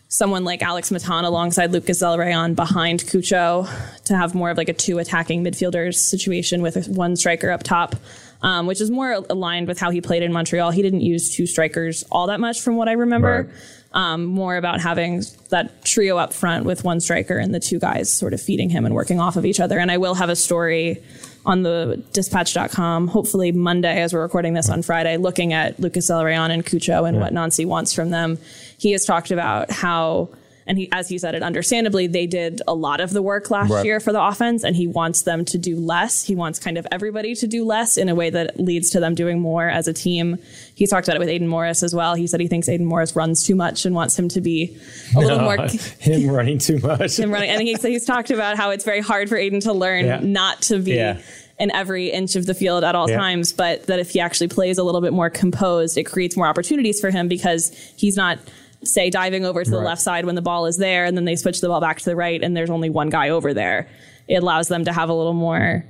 someone 0.08 0.44
like 0.44 0.62
Alex 0.62 0.90
Matan 0.90 1.24
alongside 1.24 1.70
Lucas 1.70 2.02
Zelarayán 2.02 2.56
behind 2.56 3.00
Cucho 3.00 3.68
to 4.04 4.16
have 4.16 4.34
more 4.34 4.50
of 4.50 4.56
like 4.56 4.68
a 4.68 4.72
two 4.72 4.98
attacking 4.98 5.44
midfielders 5.44 5.96
situation 5.96 6.62
with 6.62 6.88
one 6.88 7.14
striker 7.14 7.50
up 7.50 7.62
top. 7.62 7.94
Um, 8.40 8.66
which 8.66 8.80
is 8.80 8.88
more 8.88 9.24
aligned 9.28 9.66
with 9.66 9.80
how 9.80 9.90
he 9.90 10.00
played 10.00 10.22
in 10.22 10.32
Montreal. 10.32 10.70
He 10.70 10.80
didn't 10.80 11.00
use 11.00 11.34
two 11.34 11.44
strikers 11.44 12.04
all 12.12 12.28
that 12.28 12.38
much, 12.38 12.60
from 12.60 12.76
what 12.76 12.88
I 12.88 12.92
remember. 12.92 13.50
Right. 13.50 13.58
Um, 13.92 14.26
more 14.26 14.56
about 14.56 14.80
having 14.80 15.22
that 15.48 15.84
trio 15.84 16.18
up 16.18 16.32
front 16.32 16.64
with 16.66 16.84
one 16.84 17.00
striker 17.00 17.36
and 17.38 17.54
the 17.54 17.58
two 17.58 17.80
guys 17.80 18.12
sort 18.12 18.34
of 18.34 18.40
feeding 18.40 18.68
him 18.68 18.84
and 18.84 18.94
working 18.94 19.18
off 19.18 19.36
of 19.36 19.46
each 19.46 19.58
other. 19.58 19.78
And 19.78 19.90
I 19.90 19.96
will 19.96 20.14
have 20.14 20.28
a 20.28 20.36
story 20.36 21.02
on 21.46 21.62
the 21.62 22.02
dispatch.com, 22.12 23.08
hopefully 23.08 23.50
Monday, 23.52 24.02
as 24.02 24.12
we're 24.12 24.20
recording 24.20 24.52
this 24.52 24.68
on 24.68 24.82
Friday, 24.82 25.16
looking 25.16 25.54
at 25.54 25.80
Lucas 25.80 26.10
Zelarayán 26.10 26.50
and 26.50 26.64
Cucho 26.64 27.08
and 27.08 27.18
what 27.18 27.32
Nancy 27.32 27.64
wants 27.64 27.94
from 27.94 28.10
them. 28.10 28.38
He 28.76 28.92
has 28.92 29.06
talked 29.06 29.30
about 29.30 29.70
how 29.70 30.28
and 30.68 30.78
he, 30.78 30.88
as 30.92 31.08
he 31.08 31.18
said 31.18 31.34
it, 31.34 31.42
understandably, 31.42 32.06
they 32.06 32.26
did 32.26 32.62
a 32.68 32.74
lot 32.74 33.00
of 33.00 33.10
the 33.10 33.22
work 33.22 33.50
last 33.50 33.70
Right. 33.70 33.84
year 33.84 33.98
for 33.98 34.12
the 34.12 34.22
offense, 34.22 34.62
and 34.62 34.76
he 34.76 34.86
wants 34.86 35.22
them 35.22 35.44
to 35.46 35.58
do 35.58 35.74
less. 35.74 36.22
He 36.22 36.36
wants 36.36 36.60
kind 36.60 36.78
of 36.78 36.86
everybody 36.92 37.34
to 37.34 37.46
do 37.48 37.64
less 37.64 37.96
in 37.96 38.08
a 38.08 38.14
way 38.14 38.30
that 38.30 38.60
leads 38.60 38.90
to 38.90 39.00
them 39.00 39.14
doing 39.16 39.40
more 39.40 39.68
as 39.68 39.88
a 39.88 39.92
team. 39.92 40.38
He 40.76 40.86
talked 40.86 41.08
about 41.08 41.16
it 41.16 41.20
with 41.20 41.28
Aidan 41.30 41.48
Morris 41.48 41.82
as 41.82 41.94
well. 41.94 42.14
He 42.14 42.26
said 42.28 42.38
he 42.40 42.46
thinks 42.46 42.68
Aidan 42.68 42.86
Morris 42.86 43.16
runs 43.16 43.44
too 43.44 43.56
much 43.56 43.84
and 43.84 43.94
wants 43.96 44.16
him 44.18 44.28
to 44.28 44.40
be 44.40 44.76
a 45.16 45.18
little 45.18 45.40
more 45.40 45.56
him 45.98 46.28
running 46.30 46.58
too 46.58 46.78
much. 46.78 47.18
him 47.18 47.32
running. 47.32 47.50
And 47.50 47.62
he's, 47.62 47.82
he's 47.82 48.04
talked 48.04 48.30
about 48.30 48.56
how 48.56 48.70
it's 48.70 48.84
very 48.84 49.00
hard 49.00 49.28
for 49.28 49.36
Aidan 49.36 49.60
to 49.60 49.72
learn 49.72 50.04
Yeah. 50.04 50.20
not 50.22 50.62
to 50.62 50.78
be 50.78 50.92
Yeah. 50.92 51.18
in 51.58 51.72
every 51.74 52.10
inch 52.10 52.36
of 52.36 52.46
the 52.46 52.54
field 52.54 52.84
at 52.84 52.94
all 52.94 53.08
Yeah. 53.10 53.16
times, 53.16 53.52
but 53.52 53.86
that 53.86 53.98
if 53.98 54.10
he 54.10 54.20
actually 54.20 54.48
plays 54.48 54.78
a 54.78 54.84
little 54.84 55.00
bit 55.00 55.12
more 55.12 55.30
composed, 55.30 55.96
it 55.98 56.04
creates 56.04 56.36
more 56.36 56.46
opportunities 56.46 57.00
for 57.00 57.10
him 57.10 57.26
because 57.26 57.72
he's 57.96 58.16
not. 58.16 58.38
Say 58.84 59.10
diving 59.10 59.44
over 59.44 59.64
to 59.64 59.70
the 59.70 59.78
Right. 59.78 59.86
left 59.86 60.02
side 60.02 60.24
when 60.24 60.34
the 60.36 60.42
ball 60.42 60.66
is 60.66 60.76
there, 60.76 61.04
and 61.04 61.16
then 61.16 61.24
they 61.24 61.36
switch 61.36 61.60
the 61.60 61.68
ball 61.68 61.80
back 61.80 61.98
to 61.98 62.04
the 62.04 62.14
right, 62.16 62.42
and 62.42 62.56
there's 62.56 62.70
only 62.70 62.90
one 62.90 63.10
guy 63.10 63.28
over 63.30 63.52
there. 63.52 63.88
It 64.28 64.42
allows 64.42 64.68
them 64.68 64.84
to 64.84 64.92
have 64.92 65.08
a 65.08 65.14
little 65.14 65.32
more 65.34 65.84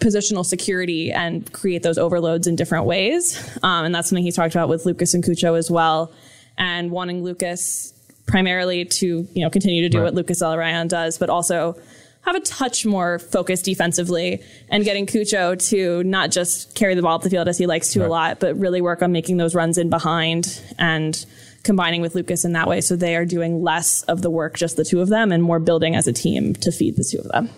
positional 0.00 0.44
security 0.46 1.10
and 1.12 1.50
create 1.52 1.82
those 1.82 1.98
overloads 1.98 2.46
in 2.46 2.56
different 2.56 2.86
ways. 2.86 3.38
Um, 3.62 3.84
and 3.86 3.94
that's 3.94 4.08
something 4.08 4.24
he 4.24 4.32
talked 4.32 4.54
about 4.54 4.68
with 4.68 4.86
Lucas 4.86 5.12
and 5.14 5.22
Cucho 5.22 5.58
as 5.58 5.70
well. 5.70 6.12
And 6.56 6.90
wanting 6.90 7.22
Lucas 7.22 7.92
primarily 8.26 8.84
to, 8.84 9.26
you 9.34 9.42
know, 9.42 9.50
continue 9.50 9.82
to 9.82 9.88
do 9.88 9.98
Right. 9.98 10.04
what 10.04 10.14
Lucas 10.14 10.40
Zelarayán 10.42 10.88
does, 10.88 11.18
but 11.18 11.28
also 11.28 11.76
have 12.22 12.36
a 12.36 12.40
touch 12.40 12.84
more 12.86 13.18
focus 13.18 13.62
defensively 13.62 14.40
and 14.68 14.84
getting 14.84 15.06
Cucho 15.06 15.54
to 15.70 16.02
not 16.04 16.30
just 16.30 16.74
carry 16.74 16.94
the 16.94 17.02
ball 17.02 17.14
up 17.16 17.22
the 17.22 17.30
field 17.30 17.48
as 17.48 17.58
he 17.58 17.66
likes 17.66 17.92
to 17.94 18.06
a 18.06 18.08
lot, 18.08 18.40
but 18.40 18.58
really 18.58 18.80
work 18.80 19.02
on 19.02 19.10
making 19.10 19.38
those 19.38 19.54
runs 19.54 19.76
in 19.78 19.88
behind 19.90 20.60
and 20.78 21.24
combining 21.62 22.00
with 22.00 22.14
Lucas 22.14 22.44
in 22.44 22.52
that 22.52 22.68
way. 22.68 22.80
So 22.80 22.96
they 22.96 23.16
are 23.16 23.24
doing 23.24 23.62
less 23.62 24.02
of 24.04 24.22
the 24.22 24.30
work, 24.30 24.56
just 24.56 24.76
the 24.76 24.84
two 24.84 25.00
of 25.00 25.08
them, 25.08 25.32
and 25.32 25.42
more 25.42 25.58
building 25.58 25.94
as 25.94 26.06
a 26.06 26.12
team 26.12 26.54
to 26.54 26.72
feed 26.72 26.96
the 26.96 27.04
two 27.04 27.18
of 27.18 27.28
them. 27.28 27.50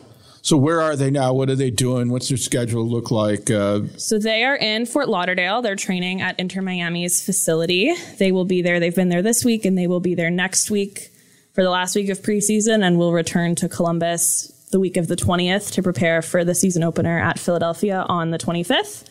So 0.44 0.56
where 0.56 0.80
are 0.80 0.96
they 0.96 1.08
now? 1.10 1.32
What 1.34 1.50
are 1.50 1.54
they 1.54 1.70
doing? 1.70 2.10
What's 2.10 2.28
their 2.28 2.36
schedule 2.36 2.84
look 2.84 3.12
like? 3.12 3.48
Uh, 3.48 3.82
So 3.96 4.18
they 4.18 4.42
are 4.42 4.56
in 4.56 4.86
Fort 4.86 5.08
Lauderdale. 5.08 5.62
They're 5.62 5.76
training 5.76 6.20
at 6.20 6.38
Inter 6.40 6.62
Miami's 6.62 7.24
facility. 7.24 7.94
They 8.18 8.32
will 8.32 8.44
be 8.44 8.60
there. 8.60 8.80
They've 8.80 8.94
been 8.94 9.08
there 9.08 9.22
this 9.22 9.44
week 9.44 9.64
and 9.64 9.78
they 9.78 9.86
will 9.86 10.00
be 10.00 10.16
there 10.16 10.30
next 10.30 10.68
week 10.68 11.10
for 11.54 11.62
the 11.62 11.70
last 11.70 11.94
week 11.94 12.08
of 12.08 12.18
preseason 12.22 12.82
and 12.82 12.98
will 12.98 13.12
return 13.12 13.54
to 13.56 13.68
Columbus 13.68 14.48
the 14.72 14.80
week 14.80 14.96
of 14.96 15.06
the 15.06 15.14
20th 15.16 15.70
to 15.74 15.82
prepare 15.82 16.22
for 16.22 16.44
the 16.44 16.54
season 16.56 16.82
opener 16.82 17.20
at 17.20 17.38
Philadelphia 17.38 18.04
on 18.08 18.30
the 18.30 18.38
25th. 18.38 19.04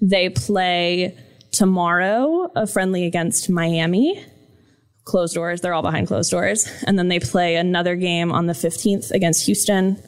They 0.00 0.28
play 0.28 1.18
tomorrow 1.52 2.50
a 2.54 2.66
friendly 2.66 3.04
against 3.04 3.50
Miami. 3.50 4.24
Closed 5.04 5.34
doors. 5.34 5.60
They're 5.60 5.74
all 5.74 5.82
behind 5.82 6.06
closed 6.06 6.30
doors. 6.30 6.68
And 6.86 6.98
then 6.98 7.08
they 7.08 7.18
play 7.18 7.56
another 7.56 7.96
game 7.96 8.30
on 8.30 8.46
the 8.46 8.52
15th 8.52 9.10
against 9.10 9.46
Houston 9.46 10.00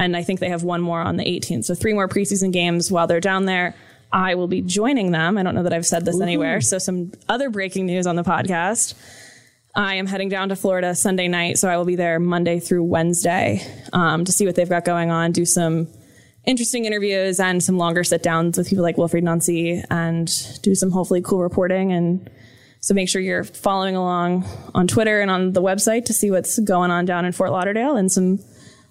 and 0.00 0.16
I 0.16 0.22
think 0.22 0.40
they 0.40 0.48
have 0.48 0.62
one 0.62 0.80
more 0.80 1.00
on 1.00 1.16
the 1.16 1.24
18th. 1.24 1.66
So 1.66 1.74
three 1.74 1.92
more 1.92 2.08
preseason 2.08 2.52
games 2.52 2.90
while 2.90 3.06
they're 3.06 3.20
down 3.20 3.44
there. 3.44 3.74
I 4.12 4.34
will 4.34 4.48
be 4.48 4.62
joining 4.62 5.12
them. 5.12 5.36
I 5.36 5.42
don't 5.42 5.54
know 5.54 5.62
that 5.62 5.72
I've 5.72 5.86
said 5.86 6.04
this 6.04 6.20
anywhere. 6.20 6.60
So 6.62 6.78
some 6.78 7.12
other 7.28 7.50
breaking 7.50 7.86
news 7.86 8.06
on 8.06 8.16
the 8.16 8.24
podcast. 8.24 8.94
I 9.76 9.96
am 9.96 10.06
heading 10.06 10.30
down 10.30 10.48
to 10.48 10.56
Florida 10.56 10.96
Sunday 10.96 11.28
night, 11.28 11.58
so 11.58 11.68
I 11.68 11.76
will 11.76 11.84
be 11.84 11.94
there 11.94 12.18
Monday 12.18 12.58
through 12.58 12.82
Wednesday 12.84 13.64
um, 13.92 14.24
to 14.24 14.32
see 14.32 14.46
what 14.46 14.56
they've 14.56 14.68
got 14.68 14.84
going 14.84 15.10
on, 15.10 15.30
do 15.30 15.44
some 15.44 15.86
interesting 16.44 16.84
interviews 16.84 17.38
and 17.38 17.62
some 17.62 17.78
longer 17.78 18.04
sit 18.04 18.22
downs 18.22 18.56
with 18.56 18.68
people 18.68 18.82
like 18.82 18.96
Wilfried 18.96 19.22
Nancy 19.22 19.82
and 19.90 20.30
do 20.62 20.74
some 20.74 20.90
hopefully 20.90 21.22
cool 21.22 21.42
reporting. 21.42 21.92
And 21.92 22.30
so 22.80 22.94
make 22.94 23.08
sure 23.08 23.20
you're 23.20 23.44
following 23.44 23.96
along 23.96 24.44
on 24.74 24.86
Twitter 24.86 25.20
and 25.20 25.30
on 25.30 25.52
the 25.52 25.62
website 25.62 26.06
to 26.06 26.12
see 26.12 26.30
what's 26.30 26.58
going 26.60 26.90
on 26.90 27.04
down 27.04 27.24
in 27.24 27.32
Fort 27.32 27.52
Lauderdale 27.52 27.96
and 27.96 28.10
some 28.10 28.38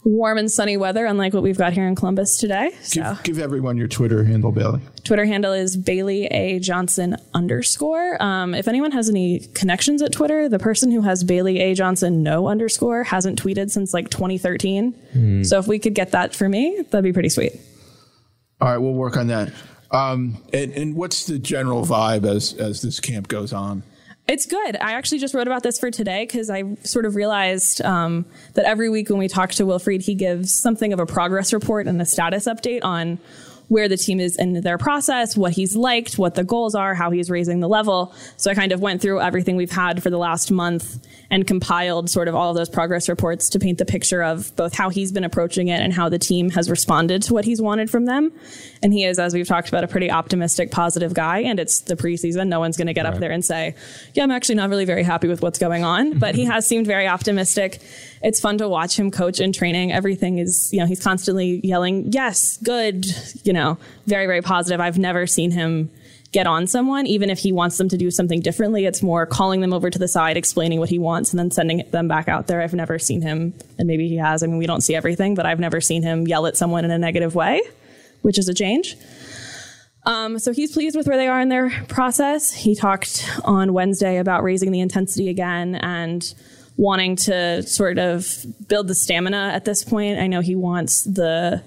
warm 0.03 0.37
and 0.37 0.49
sunny 0.51 0.77
weather, 0.77 1.05
unlike 1.05 1.33
what 1.33 1.43
we've 1.43 1.57
got 1.57 1.73
here 1.73 1.87
in 1.87 1.95
Columbus 1.95 2.37
today. 2.37 2.71
So 2.81 3.01
give, 3.01 3.23
give 3.23 3.39
everyone 3.39 3.77
your 3.77 3.87
Twitter 3.87 4.23
handle, 4.23 4.51
Bailey. 4.51 4.81
Twitter 5.03 5.25
handle 5.25 5.53
is 5.53 5.75
Bailey 5.75 6.25
A 6.27 6.59
Johnson 6.59 7.17
underscore. 7.33 8.21
Um, 8.21 8.53
if 8.53 8.67
anyone 8.67 8.91
has 8.91 9.09
any 9.09 9.39
connections 9.53 10.01
at 10.01 10.11
Twitter, 10.11 10.49
the 10.49 10.59
person 10.59 10.91
who 10.91 11.01
has 11.01 11.23
Bailey 11.23 11.59
A 11.59 11.73
Johnson 11.73 12.23
no 12.23 12.47
underscore 12.47 13.03
hasn't 13.03 13.41
tweeted 13.41 13.71
since 13.71 13.93
like 13.93 14.09
2013. 14.09 15.43
So 15.43 15.59
if 15.59 15.67
we 15.67 15.79
could 15.79 15.95
get 15.95 16.11
that 16.11 16.33
for 16.35 16.47
me, 16.47 16.81
that'd 16.89 17.03
be 17.03 17.13
pretty 17.13 17.29
sweet. 17.29 17.53
All 18.61 18.67
right, 18.67 18.77
we'll 18.77 18.93
work 18.93 19.17
on 19.17 19.27
that. 19.27 19.51
Um, 19.91 20.37
and, 20.53 20.71
and 20.73 20.95
what's 20.95 21.25
the 21.25 21.39
general 21.39 21.83
vibe 21.83 22.25
as 22.25 22.53
as 22.53 22.81
this 22.81 22.99
camp 22.99 23.27
goes 23.27 23.53
on? 23.53 23.83
It's 24.29 24.45
good. 24.45 24.75
I 24.75 24.93
actually 24.93 25.17
just 25.17 25.33
wrote 25.33 25.47
about 25.47 25.63
this 25.63 25.79
for 25.79 25.89
today 25.89 26.23
because 26.23 26.51
I 26.51 26.75
sort 26.83 27.05
of 27.05 27.15
realized 27.15 27.81
um, 27.81 28.27
that 28.53 28.63
every 28.63 28.87
week 28.87 29.09
when 29.09 29.17
we 29.17 29.27
talk 29.27 29.49
to 29.53 29.63
Wilfried, 29.63 30.03
he 30.03 30.13
gives 30.13 30.53
something 30.53 30.93
of 30.93 30.99
a 30.99 31.07
progress 31.07 31.51
report 31.51 31.87
and 31.87 31.99
a 31.99 32.05
status 32.05 32.45
update 32.45 32.81
on 32.83 33.17
where 33.69 33.87
the 33.87 33.97
team 33.97 34.19
is 34.19 34.35
in 34.35 34.61
their 34.61 34.77
process, 34.77 35.37
what 35.37 35.53
he's 35.53 35.75
liked, 35.75 36.17
what 36.17 36.35
the 36.35 36.43
goals 36.43 36.75
are, 36.75 36.93
how 36.93 37.11
he's 37.11 37.29
raising 37.29 37.59
the 37.59 37.69
level. 37.69 38.13
So 38.35 38.51
I 38.51 38.55
kind 38.55 38.71
of 38.71 38.81
went 38.81 39.01
through 39.01 39.21
everything 39.21 39.55
we've 39.55 39.71
had 39.71 40.03
for 40.03 40.09
the 40.09 40.17
last 40.17 40.51
month 40.51 41.07
and 41.29 41.45
compiled 41.45 42.09
sort 42.09 42.27
of 42.27 42.35
all 42.35 42.49
of 42.49 42.57
those 42.57 42.69
progress 42.69 43.07
reports 43.07 43.49
to 43.49 43.59
paint 43.59 43.77
the 43.77 43.85
picture 43.85 44.23
of 44.23 44.55
both 44.55 44.75
how 44.75 44.89
he's 44.89 45.11
been 45.11 45.23
approaching 45.23 45.67
it 45.67 45.81
and 45.81 45.93
how 45.93 46.09
the 46.09 46.17
team 46.17 46.49
has 46.49 46.69
responded 46.69 47.21
to 47.23 47.33
what 47.33 47.45
he's 47.45 47.61
wanted 47.61 47.89
from 47.89 48.05
them. 48.05 48.31
And 48.81 48.91
he 48.91 49.05
is, 49.05 49.19
as 49.19 49.33
we've 49.33 49.47
talked 49.47 49.69
about, 49.69 49.83
a 49.83 49.87
pretty 49.87 50.09
optimistic, 50.09 50.71
positive 50.71 51.13
guy. 51.13 51.39
And 51.39 51.59
it's 51.59 51.81
the 51.81 51.95
preseason. 51.95 52.47
No 52.47 52.59
one's 52.59 52.75
going 52.75 52.87
to 52.87 52.93
get 52.93 53.05
up 53.05 53.19
there 53.19 53.31
and 53.31 53.45
say, 53.45 53.75
yeah, 54.15 54.23
I'm 54.23 54.31
actually 54.31 54.55
not 54.55 54.69
really 54.69 54.85
very 54.85 55.03
happy 55.03 55.27
with 55.27 55.41
what's 55.41 55.59
going 55.59 55.83
on. 55.83 56.19
But 56.19 56.35
he 56.35 56.43
has 56.45 56.67
seemed 56.67 56.85
very 56.85 57.07
optimistic. 57.07 57.79
It's 58.21 58.39
fun 58.39 58.57
to 58.57 58.67
watch 58.67 58.99
him 58.99 59.11
coach 59.11 59.39
in 59.39 59.53
training. 59.53 59.91
Everything 59.91 60.39
is, 60.39 60.71
you 60.73 60.79
know, 60.79 60.85
he's 60.85 61.01
constantly 61.01 61.61
yelling, 61.63 62.11
yes, 62.11 62.57
good, 62.57 63.05
you 63.43 63.53
know, 63.53 63.77
very, 64.07 64.25
very 64.25 64.41
positive. 64.41 64.81
I've 64.81 64.97
never 64.97 65.25
seen 65.25 65.51
him 65.51 65.89
get 66.31 66.45
on 66.45 66.67
someone, 66.67 67.07
even 67.07 67.29
if 67.29 67.39
he 67.39 67.51
wants 67.51 67.77
them 67.77 67.89
to 67.89 67.97
do 67.97 68.11
something 68.11 68.39
differently. 68.39 68.85
It's 68.85 69.01
more 69.01 69.25
calling 69.25 69.61
them 69.61 69.73
over 69.73 69.89
to 69.89 69.97
the 69.97 70.07
side, 70.07 70.37
explaining 70.37 70.79
what 70.79 70.89
he 70.89 70.99
wants, 70.99 71.31
and 71.31 71.39
then 71.39 71.49
sending 71.49 71.83
them 71.91 72.07
back 72.07 72.27
out 72.27 72.47
there. 72.47 72.61
I've 72.61 72.73
never 72.73 72.99
seen 72.99 73.21
him, 73.21 73.53
and 73.77 73.87
maybe 73.87 74.07
he 74.07 74.17
has. 74.17 74.43
I 74.43 74.47
mean, 74.47 74.57
we 74.57 74.67
don't 74.67 74.81
see 74.81 74.95
everything, 74.95 75.33
but 75.33 75.45
I've 75.45 75.59
never 75.59 75.81
seen 75.81 76.03
him 76.03 76.27
yell 76.27 76.45
at 76.45 76.55
someone 76.57 76.85
in 76.85 76.91
a 76.91 76.99
negative 76.99 77.35
way, 77.35 77.61
which 78.21 78.37
is 78.37 78.47
a 78.47 78.53
change. 78.53 78.95
Um, 80.05 80.39
so 80.39 80.53
he's 80.53 80.71
pleased 80.71 80.95
with 80.95 81.07
where 81.07 81.17
they 81.17 81.27
are 81.27 81.41
in 81.41 81.49
their 81.49 81.69
process. 81.87 82.53
He 82.53 82.75
talked 82.75 83.27
on 83.43 83.73
Wednesday 83.73 84.17
about 84.17 84.43
raising 84.43 84.71
the 84.71 84.79
intensity 84.79 85.29
again 85.29 85.75
and 85.75 86.33
wanting 86.79 87.17
to 87.17 87.61
sort 87.63 87.99
of 87.99 88.25
build 88.69 88.87
the 88.87 88.95
stamina 88.95 89.51
at 89.53 89.65
this 89.65 89.83
point. 89.83 90.17
I 90.17 90.27
know 90.27 90.39
he 90.39 90.55
wants 90.55 91.03
the 91.03 91.61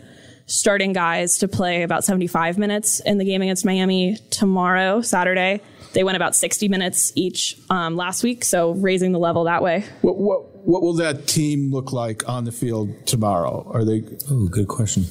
starting 0.47 0.95
guys 0.95 1.37
to 1.39 1.49
play 1.49 1.83
about 1.83 2.03
75 2.03 2.57
minutes 2.57 3.01
in 3.01 3.19
the 3.19 3.25
game 3.27 3.43
against 3.43 3.67
Miami 3.67 4.17
tomorrow, 4.31 5.03
Saturday. 5.03 5.61
They 5.93 6.03
went 6.03 6.17
about 6.17 6.35
60 6.35 6.67
minutes 6.69 7.13
each 7.15 7.59
um, 7.69 7.95
last 7.95 8.23
week, 8.23 8.43
so 8.43 8.71
raising 8.73 9.13
the 9.13 9.19
level 9.19 9.45
that 9.45 9.63
way. 9.63 9.85
What, 10.01 10.17
what 10.17 10.49
what 10.65 10.81
will 10.81 10.95
that 10.95 11.27
team 11.27 11.73
look 11.73 11.93
like 11.93 12.27
on 12.29 12.45
the 12.45 12.53
field 12.53 13.07
tomorrow? 13.07 13.69
Are 13.75 13.85
they? 13.85 14.05
Oh, 14.31 14.47
good 14.49 14.69
question. 14.69 15.05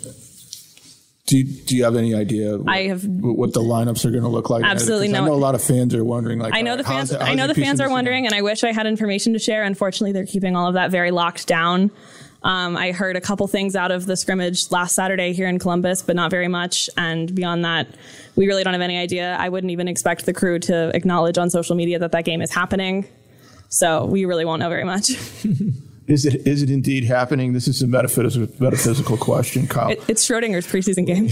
Do 1.28 1.38
you, 1.38 1.44
do 1.46 1.78
you 1.78 1.84
have 1.84 1.96
any 1.96 2.14
idea? 2.16 2.58
What, 2.58 2.70
I 2.76 2.88
have- 2.88 3.06
what 3.06 3.54
the 3.54 3.62
lineups 3.62 4.04
are 4.06 4.12
going 4.12 4.24
to 4.24 4.30
look 4.30 4.50
like. 4.50 4.64
Absolutely 4.66 5.08
'Cause 5.10 5.18
I 5.18 5.26
know 5.26 5.34
a 5.34 5.36
lot 5.36 5.56
of 5.56 5.64
fans 5.64 5.94
are 5.96 6.04
wondering. 6.04 6.40
Like, 6.40 6.54
I 6.54 6.62
know 6.62 6.76
the 6.76 6.84
fans. 6.84 7.14
I 7.14 7.36
know 7.36 7.48
the 7.48 7.56
fans 7.56 7.80
are 7.80 7.90
wondering, 7.90 8.26
and 8.26 8.36
I 8.36 8.42
wish 8.42 8.64
I 8.64 8.72
had 8.74 8.86
information 8.88 9.34
to 9.34 9.40
share. 9.40 9.64
Unfortunately, 9.64 10.12
they're 10.12 10.26
keeping 10.26 10.56
all 10.56 10.68
of 10.68 10.74
that 10.74 10.92
very 10.92 11.12
locked 11.12 11.48
down. 11.48 11.92
Um, 12.44 12.76
I 12.76 12.92
heard 12.92 13.16
a 13.16 13.22
couple 13.22 13.46
things 13.48 13.76
out 13.76 13.92
of 13.92 14.08
the 14.08 14.18
scrimmage 14.18 14.72
last 14.72 14.96
Saturday 14.96 15.32
here 15.32 15.48
in 15.48 15.60
Columbus, 15.60 16.02
but 16.02 16.16
not 16.16 16.32
very 16.32 16.48
much. 16.48 16.90
And 16.98 17.34
beyond 17.36 17.64
that, 17.66 17.88
we 18.36 18.48
really 18.48 18.64
don't 18.64 18.74
have 18.74 18.82
any 18.82 18.98
idea. 18.98 19.38
I 19.40 19.48
wouldn't 19.48 19.70
even 19.72 19.88
expect 19.88 20.26
the 20.26 20.34
crew 20.34 20.58
to 20.60 20.90
acknowledge 20.96 21.38
on 21.38 21.52
social 21.52 21.76
media 21.76 22.00
that 22.00 22.12
that 22.14 22.26
game 22.26 22.42
is 22.42 22.52
happening. 22.52 23.06
So 23.70 24.06
we 24.06 24.26
really 24.26 24.44
won't 24.44 24.60
know 24.60 24.70
very 24.70 24.84
much. 24.86 25.12
Is 26.08 26.26
it 26.26 26.46
is 26.48 26.64
it 26.64 26.70
indeed 26.70 27.04
happening? 27.06 27.54
This 27.54 27.68
is 27.68 27.82
a 27.82 27.88
metaphysical 27.88 28.48
metaphysical 28.60 29.18
question, 29.18 29.68
Kyle. 29.68 29.90
It, 29.92 30.02
it's 30.08 30.28
Schrodinger's 30.28 30.68
preseason 30.68 31.06
game. 31.06 31.30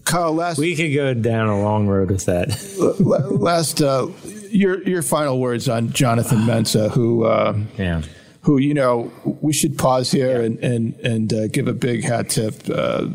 Kyle, 0.04 0.32
last 0.32 0.58
We 0.58 0.76
could 0.76 0.94
go 0.94 1.14
down 1.14 1.48
a 1.48 1.60
long 1.60 1.86
road 1.88 2.10
with 2.10 2.26
that. 2.26 2.48
last 3.40 3.80
uh, 3.82 4.08
your 4.50 4.82
your 4.86 5.02
final 5.02 5.40
words 5.40 5.68
on 5.68 5.92
Jonathan 5.92 6.38
Mensah, 6.40 6.90
who. 6.90 7.24
Uh, 7.24 7.58
Yeah. 7.78 8.02
who 8.42 8.58
you 8.58 8.74
know 8.74 9.10
we 9.40 9.52
should 9.52 9.76
pause 9.76 10.10
here 10.12 10.40
and 10.40 10.58
and 10.60 10.94
and 11.00 11.32
uh, 11.32 11.48
give 11.48 11.66
a 11.66 11.72
big 11.72 12.04
hat 12.04 12.28
tip 12.28 12.54
uh, 12.72 13.08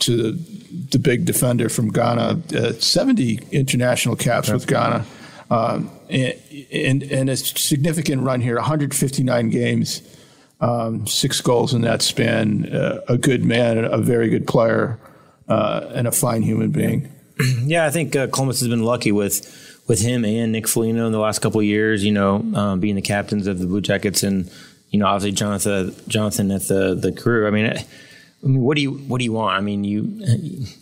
to 0.00 0.32
the 0.90 0.98
big 0.98 1.24
defender 1.24 1.68
from 1.68 1.88
Ghana, 1.90 2.40
uh, 2.54 2.72
70 2.74 3.40
international 3.50 4.14
caps 4.16 4.50
with 4.50 4.66
Ghana, 4.66 5.04
um, 5.50 5.90
and, 6.08 6.34
and, 6.72 7.02
and 7.02 7.28
a 7.30 7.36
significant 7.36 8.22
run 8.22 8.40
here, 8.40 8.54
159 8.56 9.48
games, 9.50 10.02
um, 10.60 11.06
six 11.06 11.40
goals 11.40 11.74
in 11.74 11.82
that 11.82 12.02
span. 12.02 12.66
Uh, 12.72 13.00
a 13.08 13.16
good 13.16 13.44
man, 13.44 13.84
a 13.84 13.98
very 13.98 14.28
good 14.28 14.46
player, 14.46 14.98
uh, 15.48 15.90
and 15.94 16.06
a 16.06 16.12
fine 16.12 16.42
human 16.42 16.70
being. 16.70 17.12
Yeah, 17.62 17.86
I 17.86 17.90
think 17.90 18.16
uh, 18.16 18.26
Columbus 18.26 18.58
has 18.60 18.68
been 18.68 18.82
lucky 18.82 19.12
with 19.12 19.84
with 19.86 20.00
him 20.00 20.24
and 20.24 20.50
Nick 20.50 20.66
Foligno 20.66 21.06
in 21.06 21.12
the 21.12 21.20
last 21.20 21.38
couple 21.38 21.62
years. 21.62 22.04
You 22.04 22.10
know, 22.10 22.36
um, 22.54 22.80
being 22.80 22.96
the 22.96 23.02
captains 23.02 23.46
of 23.46 23.60
the 23.60 23.66
Blue 23.66 23.80
Jackets, 23.80 24.24
and 24.24 24.50
you 24.90 24.98
know, 24.98 25.06
obviously 25.06 25.32
Jonathan 25.32 25.94
Jonathan 26.08 26.50
at 26.50 26.66
the 26.66 26.94
the 26.94 27.12
crew. 27.12 27.46
I 27.46 27.50
mean. 27.50 27.66
I 27.66 28.46
mean, 28.46 28.60
what 28.60 28.76
do 28.76 28.82
you 28.82 28.92
what 28.92 29.18
do 29.18 29.24
you 29.24 29.32
want? 29.32 29.56
I 29.56 29.60
mean, 29.60 29.82
you 29.82 30.02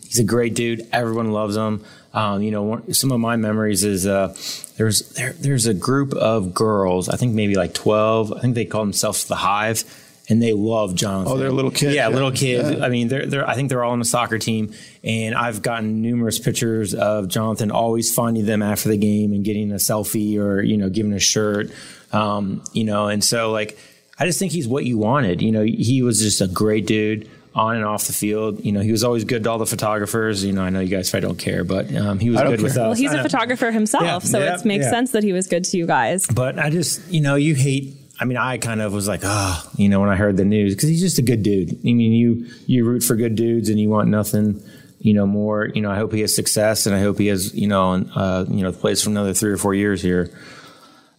he's 0.05 0.19
a 0.19 0.23
great 0.23 0.53
dude. 0.53 0.87
Everyone 0.91 1.31
loves 1.31 1.55
him. 1.55 1.83
Um, 2.17 2.41
you 2.41 2.49
know, 2.49 2.81
some 2.93 3.11
of 3.11 3.19
my 3.19 3.35
memories 3.35 3.83
is 3.83 4.07
uh, 4.07 4.35
there's 4.77 5.07
there, 5.09 5.33
there's 5.33 5.67
a 5.67 5.73
group 5.75 6.15
of 6.15 6.51
girls. 6.51 7.09
I 7.09 7.15
think 7.15 7.35
maybe 7.35 7.53
like 7.53 7.75
twelve. 7.75 8.33
I 8.33 8.39
think 8.39 8.55
they 8.55 8.65
call 8.65 8.81
themselves 8.81 9.25
the 9.25 9.35
Hive, 9.35 9.83
and 10.27 10.41
they 10.41 10.51
love 10.51 10.95
Jonathan. 10.95 11.33
Oh, 11.33 11.37
they're 11.37 11.51
little 11.51 11.69
kids. 11.69 11.93
Yeah, 11.93 12.09
yeah. 12.09 12.15
little 12.15 12.31
kids. 12.31 12.71
Yeah. 12.71 12.83
I 12.83 12.89
mean, 12.89 13.09
they're, 13.09 13.27
they're 13.27 13.47
I 13.47 13.53
think 13.53 13.69
they're 13.69 13.83
all 13.83 13.91
on 13.91 13.99
the 13.99 14.05
soccer 14.05 14.39
team, 14.39 14.73
and 15.03 15.35
I've 15.35 15.61
gotten 15.61 16.01
numerous 16.01 16.39
pictures 16.39 16.95
of 16.95 17.27
Jonathan 17.27 17.69
always 17.69 18.11
finding 18.11 18.47
them 18.47 18.63
after 18.63 18.89
the 18.89 18.97
game 18.97 19.31
and 19.31 19.45
getting 19.45 19.71
a 19.71 19.75
selfie 19.75 20.39
or 20.39 20.63
you 20.63 20.75
know 20.75 20.89
giving 20.89 21.13
a 21.13 21.19
shirt. 21.19 21.69
Um, 22.11 22.63
you 22.73 22.83
know, 22.83 23.09
and 23.09 23.23
so 23.23 23.51
like 23.51 23.77
I 24.17 24.25
just 24.25 24.39
think 24.39 24.53
he's 24.53 24.67
what 24.67 24.85
you 24.85 24.97
wanted. 24.97 25.43
You 25.43 25.51
know, 25.51 25.61
he 25.61 26.01
was 26.01 26.19
just 26.19 26.41
a 26.41 26.47
great 26.47 26.87
dude 26.87 27.29
on 27.57 27.75
and 27.75 27.83
off 27.83 28.05
the 28.05 28.13
field. 28.13 28.63
You 28.63 28.71
know, 28.71 28.81
he 28.81 28.91
was 28.91 29.03
always 29.03 29.23
good 29.23 29.43
to 29.43 29.49
all 29.49 29.57
the 29.57 29.65
photographers. 29.65 30.45
You 30.45 30.53
know, 30.53 30.61
I 30.61 30.69
know 30.69 30.79
you 30.79 30.95
guys 30.95 31.09
probably 31.09 31.27
don't 31.27 31.39
care, 31.39 31.63
but 31.63 31.93
um, 31.95 32.19
he 32.19 32.29
was 32.29 32.39
good 32.39 32.59
care. 32.59 32.63
with 32.63 32.71
us. 32.73 32.77
Well, 32.77 32.93
he's 32.93 33.11
a 33.11 33.23
photographer 33.23 33.71
himself, 33.71 34.03
yeah, 34.03 34.19
so 34.19 34.39
yeah, 34.39 34.55
it 34.55 34.63
makes 34.63 34.85
yeah. 34.85 34.91
sense 34.91 35.11
that 35.11 35.23
he 35.23 35.33
was 35.33 35.47
good 35.47 35.63
to 35.65 35.77
you 35.77 35.87
guys. 35.87 36.27
But 36.27 36.59
I 36.59 36.69
just, 36.69 37.05
you 37.11 37.19
know, 37.19 37.35
you 37.35 37.55
hate. 37.55 37.95
I 38.19 38.25
mean, 38.25 38.37
I 38.37 38.57
kind 38.57 38.81
of 38.81 38.93
was 38.93 39.07
like, 39.07 39.21
oh, 39.23 39.71
you 39.75 39.89
know, 39.89 39.99
when 39.99 40.09
I 40.09 40.15
heard 40.15 40.37
the 40.37 40.45
news, 40.45 40.75
because 40.75 40.89
he's 40.89 41.01
just 41.01 41.19
a 41.19 41.21
good 41.21 41.43
dude. 41.43 41.71
I 41.71 41.93
mean, 41.93 42.13
you 42.13 42.47
you 42.67 42.85
root 42.85 43.03
for 43.03 43.15
good 43.15 43.35
dudes, 43.35 43.69
and 43.69 43.79
you 43.79 43.89
want 43.89 44.07
nothing, 44.07 44.61
you 44.99 45.13
know, 45.13 45.25
more. 45.25 45.65
You 45.65 45.81
know, 45.81 45.91
I 45.91 45.95
hope 45.95 46.13
he 46.13 46.21
has 46.21 46.35
success, 46.35 46.85
and 46.85 46.95
I 46.95 46.99
hope 46.99 47.17
he 47.17 47.27
has, 47.27 47.53
you 47.55 47.67
know, 47.67 48.05
uh, 48.15 48.45
you 48.47 48.61
know, 48.61 48.71
plays 48.71 49.01
for 49.01 49.09
another 49.09 49.33
three 49.33 49.51
or 49.51 49.57
four 49.57 49.73
years 49.73 50.01
here. 50.01 50.31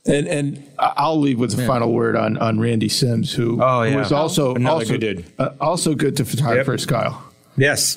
And 0.09 0.27
and 0.27 0.71
I'll 0.79 1.21
leave 1.21 1.39
with 1.39 1.55
the 1.55 1.63
yeah. 1.63 1.69
final 1.69 1.93
word 1.93 2.17
on 2.17 2.39
on 2.39 2.59
Randy 2.59 2.89
Sims, 2.89 3.33
who, 3.33 3.63
oh, 3.63 3.83
yeah. 3.83 3.93
who 3.93 3.99
was 3.99 4.11
also 4.11 4.55
Another 4.55 4.77
also 4.77 4.93
good 4.93 5.01
dude. 5.01 5.33
Uh, 5.39 5.51
also 5.61 5.95
good 5.95 6.17
to 6.17 6.25
photographers, 6.25 6.83
yep. 6.83 6.89
Kyle. 6.89 7.25
Yes, 7.59 7.97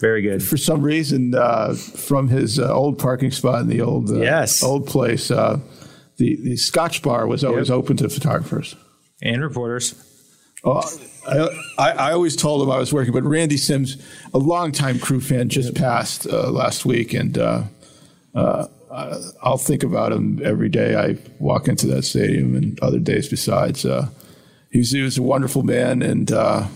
very 0.00 0.22
good. 0.22 0.42
For 0.42 0.56
some 0.56 0.82
reason, 0.82 1.34
uh, 1.34 1.74
from 1.74 2.28
his 2.28 2.58
uh, 2.58 2.72
old 2.72 2.98
parking 2.98 3.30
spot 3.30 3.60
in 3.60 3.68
the 3.68 3.82
old 3.82 4.10
uh, 4.10 4.20
yes. 4.20 4.62
old 4.62 4.86
place, 4.86 5.30
uh, 5.30 5.60
the 6.16 6.36
the 6.42 6.56
Scotch 6.56 7.02
bar 7.02 7.26
was 7.26 7.44
always 7.44 7.68
yep. 7.68 7.76
open 7.76 7.98
to 7.98 8.08
photographers 8.08 8.74
and 9.20 9.42
reporters. 9.42 9.94
Oh, 10.64 10.82
I, 11.76 11.90
I, 11.90 12.12
always 12.12 12.36
told 12.36 12.62
him 12.62 12.70
I 12.70 12.78
was 12.78 12.92
working, 12.92 13.12
but 13.12 13.24
Randy 13.24 13.56
Sims, 13.56 13.96
a 14.32 14.38
longtime 14.38 15.00
crew 15.00 15.20
fan, 15.20 15.48
just 15.48 15.74
passed 15.74 16.26
uh, 16.26 16.50
last 16.50 16.86
week, 16.86 17.14
and 17.14 17.36
I'll 18.92 19.58
think 19.58 19.82
about 19.82 20.12
him 20.12 20.40
every 20.44 20.68
day 20.68 20.96
I 20.96 21.16
walk 21.38 21.66
into 21.68 21.86
that 21.88 22.02
stadium 22.02 22.54
and 22.54 22.78
other 22.80 22.98
days 22.98 23.28
besides. 23.28 23.84
Uh, 23.84 24.08
he, 24.70 24.78
was, 24.78 24.90
he 24.90 25.02
was 25.02 25.18
a 25.18 25.22
wonderful 25.22 25.62
man, 25.62 26.02
and 26.02 26.30
uh, 26.30 26.66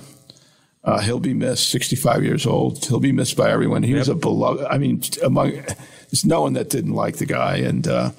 uh, 0.85 1.01
he'll 1.01 1.21
be 1.21 1.35
missed. 1.35 1.69
65 1.71 2.25
years 2.25 2.47
old. 2.47 2.85
He'll 2.85 3.01
be 3.01 3.13
missed 3.13 3.37
by 3.37 3.51
everyone. 3.51 3.83
He 3.83 3.91
yep. 3.91 3.99
was 3.99 4.09
a 4.09 4.15
beloved. 4.15 4.65
I 4.65 4.79
mean, 4.79 5.03
among 5.23 5.53
there's 5.53 6.25
no 6.25 6.43
one 6.43 6.55
that 6.55 6.71
didn't 6.71 6.95
like 6.95 7.17
the 7.17 7.27
guy, 7.27 7.57
and 7.57 7.87
uh, 7.87 8.13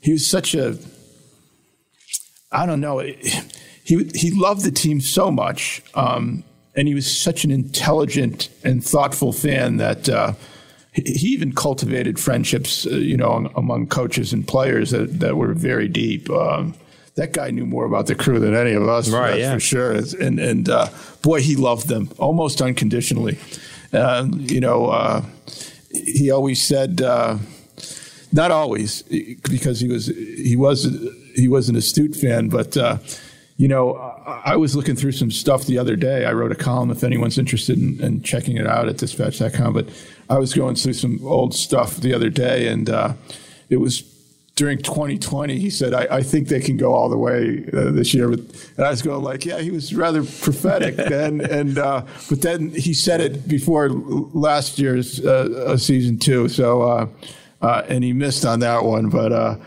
he 0.00 0.12
was 0.12 0.28
such 0.28 0.54
a. 0.54 0.78
I 2.50 2.64
don't 2.66 2.80
know. 2.80 2.98
He 2.98 4.10
he 4.14 4.30
loved 4.30 4.64
the 4.64 4.70
team 4.70 5.00
so 5.00 5.30
much, 5.30 5.82
um, 5.94 6.44
and 6.74 6.88
he 6.88 6.94
was 6.94 7.20
such 7.20 7.44
an 7.44 7.50
intelligent 7.50 8.48
and 8.64 8.84
thoughtful 8.84 9.32
fan 9.32 9.78
that 9.78 10.08
uh, 10.08 10.34
he 10.92 11.28
even 11.28 11.52
cultivated 11.52 12.20
friendships, 12.20 12.86
uh, 12.86 12.90
you 12.90 13.16
know, 13.16 13.50
among 13.56 13.86
coaches 13.86 14.32
and 14.32 14.46
players 14.46 14.90
that, 14.90 15.20
that 15.20 15.36
were 15.36 15.54
very 15.54 15.88
deep. 15.88 16.28
Um, 16.30 16.74
that 17.14 17.32
guy 17.32 17.50
knew 17.50 17.66
more 17.66 17.84
about 17.84 18.06
the 18.06 18.14
crew 18.14 18.38
than 18.38 18.54
any 18.54 18.72
of 18.72 18.88
us, 18.88 19.08
right? 19.10 19.38
yeah. 19.38 19.54
for 19.54 19.60
sure. 19.60 19.92
And 19.92 20.38
and 20.38 20.68
uh, 20.68 20.88
boy, 21.22 21.40
he 21.40 21.56
loved 21.56 21.88
them 21.88 22.10
almost 22.18 22.60
unconditionally. 22.62 23.38
Uh, 23.92 24.26
you 24.32 24.60
know, 24.60 24.86
uh, 24.86 25.22
he 25.90 26.30
always 26.30 26.62
said, 26.62 27.02
uh, 27.02 27.36
not 28.32 28.50
always, 28.50 29.02
because 29.02 29.80
he 29.80 29.88
was 29.88 30.06
he 30.06 30.56
was 30.56 30.88
he 31.34 31.48
was 31.48 31.68
an 31.68 31.76
astute 31.76 32.16
fan, 32.16 32.48
but 32.48 32.76
uh, 32.76 32.98
you 33.56 33.68
know, 33.68 33.94
I 34.44 34.56
was 34.56 34.74
looking 34.74 34.96
through 34.96 35.12
some 35.12 35.30
stuff 35.30 35.66
the 35.66 35.78
other 35.78 35.94
day. 35.94 36.24
I 36.24 36.32
wrote 36.32 36.52
a 36.52 36.56
column 36.56 36.90
if 36.90 37.04
anyone's 37.04 37.38
interested 37.38 37.78
in, 37.78 38.00
in 38.02 38.22
checking 38.22 38.56
it 38.56 38.66
out 38.66 38.88
at 38.88 38.96
dispatch.com. 38.96 39.74
But 39.74 39.88
I 40.28 40.38
was 40.38 40.54
going 40.54 40.74
through 40.74 40.94
some 40.94 41.20
old 41.24 41.54
stuff 41.54 41.96
the 41.96 42.14
other 42.14 42.30
day, 42.30 42.68
and 42.68 42.88
uh, 42.88 43.12
it 43.68 43.76
was 43.76 44.02
during 44.54 44.78
2020. 44.78 45.58
He 45.58 45.70
said, 45.70 45.94
I, 45.94 46.16
I, 46.16 46.22
think 46.22 46.48
they 46.48 46.60
can 46.60 46.76
go 46.76 46.92
all 46.92 47.08
the 47.08 47.16
way 47.16 47.64
uh, 47.72 47.90
this 47.90 48.12
year. 48.12 48.30
and 48.30 48.52
I 48.78 48.90
was 48.90 49.02
going 49.02 49.22
like, 49.22 49.44
yeah, 49.44 49.60
he 49.60 49.70
was 49.70 49.94
rather 49.94 50.22
prophetic 50.22 50.96
then. 51.08 51.40
And 51.40 51.78
uh, 51.78 52.04
but 52.28 52.42
then 52.42 52.70
he 52.70 52.94
said 52.94 53.20
it 53.20 53.48
before 53.48 53.88
last 53.90 54.78
year's 54.78 55.24
uh, 55.24 55.76
season 55.76 56.18
too. 56.18 56.48
So 56.48 56.82
uh, 56.82 57.06
uh, 57.60 57.82
and 57.88 58.02
he 58.02 58.12
missed 58.12 58.44
on 58.44 58.60
that 58.60 58.84
one, 58.84 59.08
but 59.08 59.60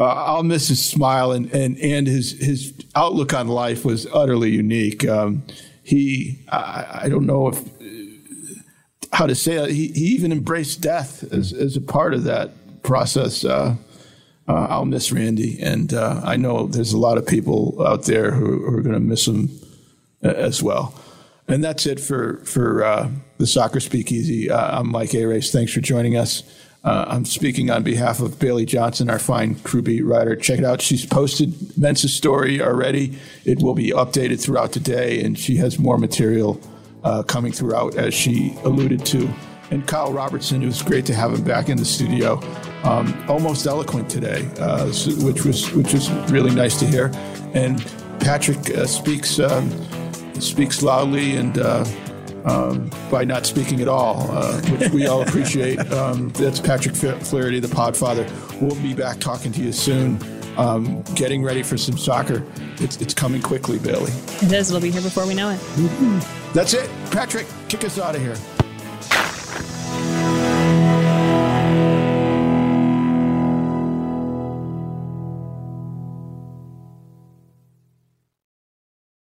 uh, 0.00 0.04
I'll 0.04 0.42
miss 0.42 0.68
his 0.68 0.82
smile 0.82 1.30
and, 1.32 1.52
and, 1.52 1.78
and 1.78 2.06
his, 2.06 2.32
his 2.32 2.72
outlook 2.96 3.34
on 3.34 3.48
life 3.48 3.84
was 3.84 4.06
utterly 4.06 4.50
unique. 4.50 5.06
Um, 5.06 5.42
he, 5.82 6.42
I, 6.48 7.02
I, 7.02 7.08
don't 7.10 7.26
know 7.26 7.48
if, 7.48 7.62
how 9.12 9.26
to 9.26 9.34
say 9.34 9.56
it, 9.56 9.70
he, 9.70 9.88
he 9.88 10.06
even 10.06 10.32
embraced 10.32 10.80
death 10.80 11.30
as, 11.30 11.52
as 11.52 11.76
a 11.76 11.82
part 11.82 12.14
of 12.14 12.24
that 12.24 12.82
process. 12.82 13.44
Uh, 13.44 13.76
uh, 14.48 14.66
I'll 14.70 14.86
miss 14.86 15.12
Randy, 15.12 15.60
and 15.60 15.92
uh, 15.92 16.22
I 16.24 16.36
know 16.36 16.66
there's 16.66 16.94
a 16.94 16.98
lot 16.98 17.18
of 17.18 17.26
people 17.26 17.86
out 17.86 18.04
there 18.04 18.30
who, 18.30 18.64
who 18.64 18.78
are 18.78 18.82
going 18.82 18.94
to 18.94 19.00
miss 19.00 19.28
him 19.28 19.50
uh, 20.24 20.28
as 20.28 20.62
well. 20.62 20.94
And 21.46 21.62
that's 21.62 21.84
it 21.84 22.00
for 22.00 22.36
for 22.44 22.84
uh, 22.84 23.10
the 23.38 23.46
Soccer 23.46 23.80
Speakeasy. 23.80 24.50
I'm 24.50 24.88
Mike 24.88 25.14
Arace. 25.14 25.50
Thanks 25.50 25.72
for 25.72 25.80
joining 25.80 26.16
us. 26.16 26.44
Uh, 26.82 27.04
I'm 27.08 27.26
speaking 27.26 27.70
on 27.70 27.82
behalf 27.82 28.20
of 28.20 28.38
Bailey 28.38 28.64
Johnson, 28.64 29.10
our 29.10 29.18
fine 29.18 29.56
crew 29.56 29.82
beat 29.82 30.02
writer. 30.02 30.34
Check 30.34 30.60
it 30.60 30.64
out. 30.64 30.80
She's 30.80 31.04
posted 31.04 31.52
Mensah's 31.76 32.14
story 32.14 32.62
already. 32.62 33.18
It 33.44 33.60
will 33.60 33.74
be 33.74 33.90
updated 33.90 34.42
throughout 34.42 34.72
the 34.72 34.80
day, 34.80 35.22
and 35.22 35.38
she 35.38 35.56
has 35.56 35.78
more 35.78 35.98
material 35.98 36.58
uh, 37.04 37.22
coming 37.22 37.52
throughout, 37.52 37.96
as 37.96 38.14
she 38.14 38.56
alluded 38.64 39.04
to. 39.06 39.28
And 39.70 39.86
Kyle 39.86 40.12
Robertson, 40.12 40.62
it 40.62 40.66
was 40.66 40.82
great 40.82 41.04
to 41.06 41.14
have 41.14 41.32
him 41.32 41.44
back 41.44 41.68
in 41.68 41.76
the 41.76 41.84
studio. 41.84 42.40
Um, 42.82 43.24
almost 43.28 43.66
eloquent 43.66 44.10
today, 44.10 44.50
uh, 44.58 44.86
which 44.86 45.44
was 45.44 45.70
which 45.72 45.92
was 45.92 46.10
really 46.30 46.54
nice 46.54 46.78
to 46.80 46.86
hear. 46.86 47.12
And 47.52 47.84
Patrick 48.20 48.70
uh, 48.70 48.86
speaks 48.86 49.38
um, 49.38 49.70
speaks 50.40 50.82
loudly 50.82 51.36
and 51.36 51.58
uh, 51.58 51.84
um, 52.44 52.90
by 53.10 53.24
not 53.24 53.46
speaking 53.46 53.80
at 53.80 53.88
all, 53.88 54.30
uh, 54.30 54.60
which 54.62 54.90
we 54.90 55.06
all 55.06 55.22
appreciate. 55.22 55.78
Um, 55.90 56.30
that's 56.30 56.60
Patrick 56.60 56.94
Flaherty, 56.94 57.58
the 57.60 57.68
Podfather. 57.68 58.26
We'll 58.60 58.80
be 58.80 58.94
back 58.94 59.18
talking 59.18 59.52
to 59.52 59.60
you 59.60 59.72
soon. 59.72 60.18
Um, 60.56 61.02
getting 61.14 61.42
ready 61.42 61.62
for 61.62 61.76
some 61.76 61.98
soccer. 61.98 62.44
It's, 62.78 63.00
it's 63.00 63.12
coming 63.12 63.42
quickly, 63.42 63.78
Bailey. 63.78 64.12
It 64.40 64.52
is. 64.52 64.70
It'll 64.70 64.80
be 64.80 64.90
here 64.90 65.02
before 65.02 65.26
we 65.26 65.34
know 65.34 65.50
it. 65.50 65.58
Mm-hmm. 65.58 66.52
That's 66.52 66.74
it. 66.74 66.88
Patrick, 67.10 67.46
kick 67.68 67.84
us 67.84 67.98
out 67.98 68.14
of 68.14 68.22
here. 68.22 68.36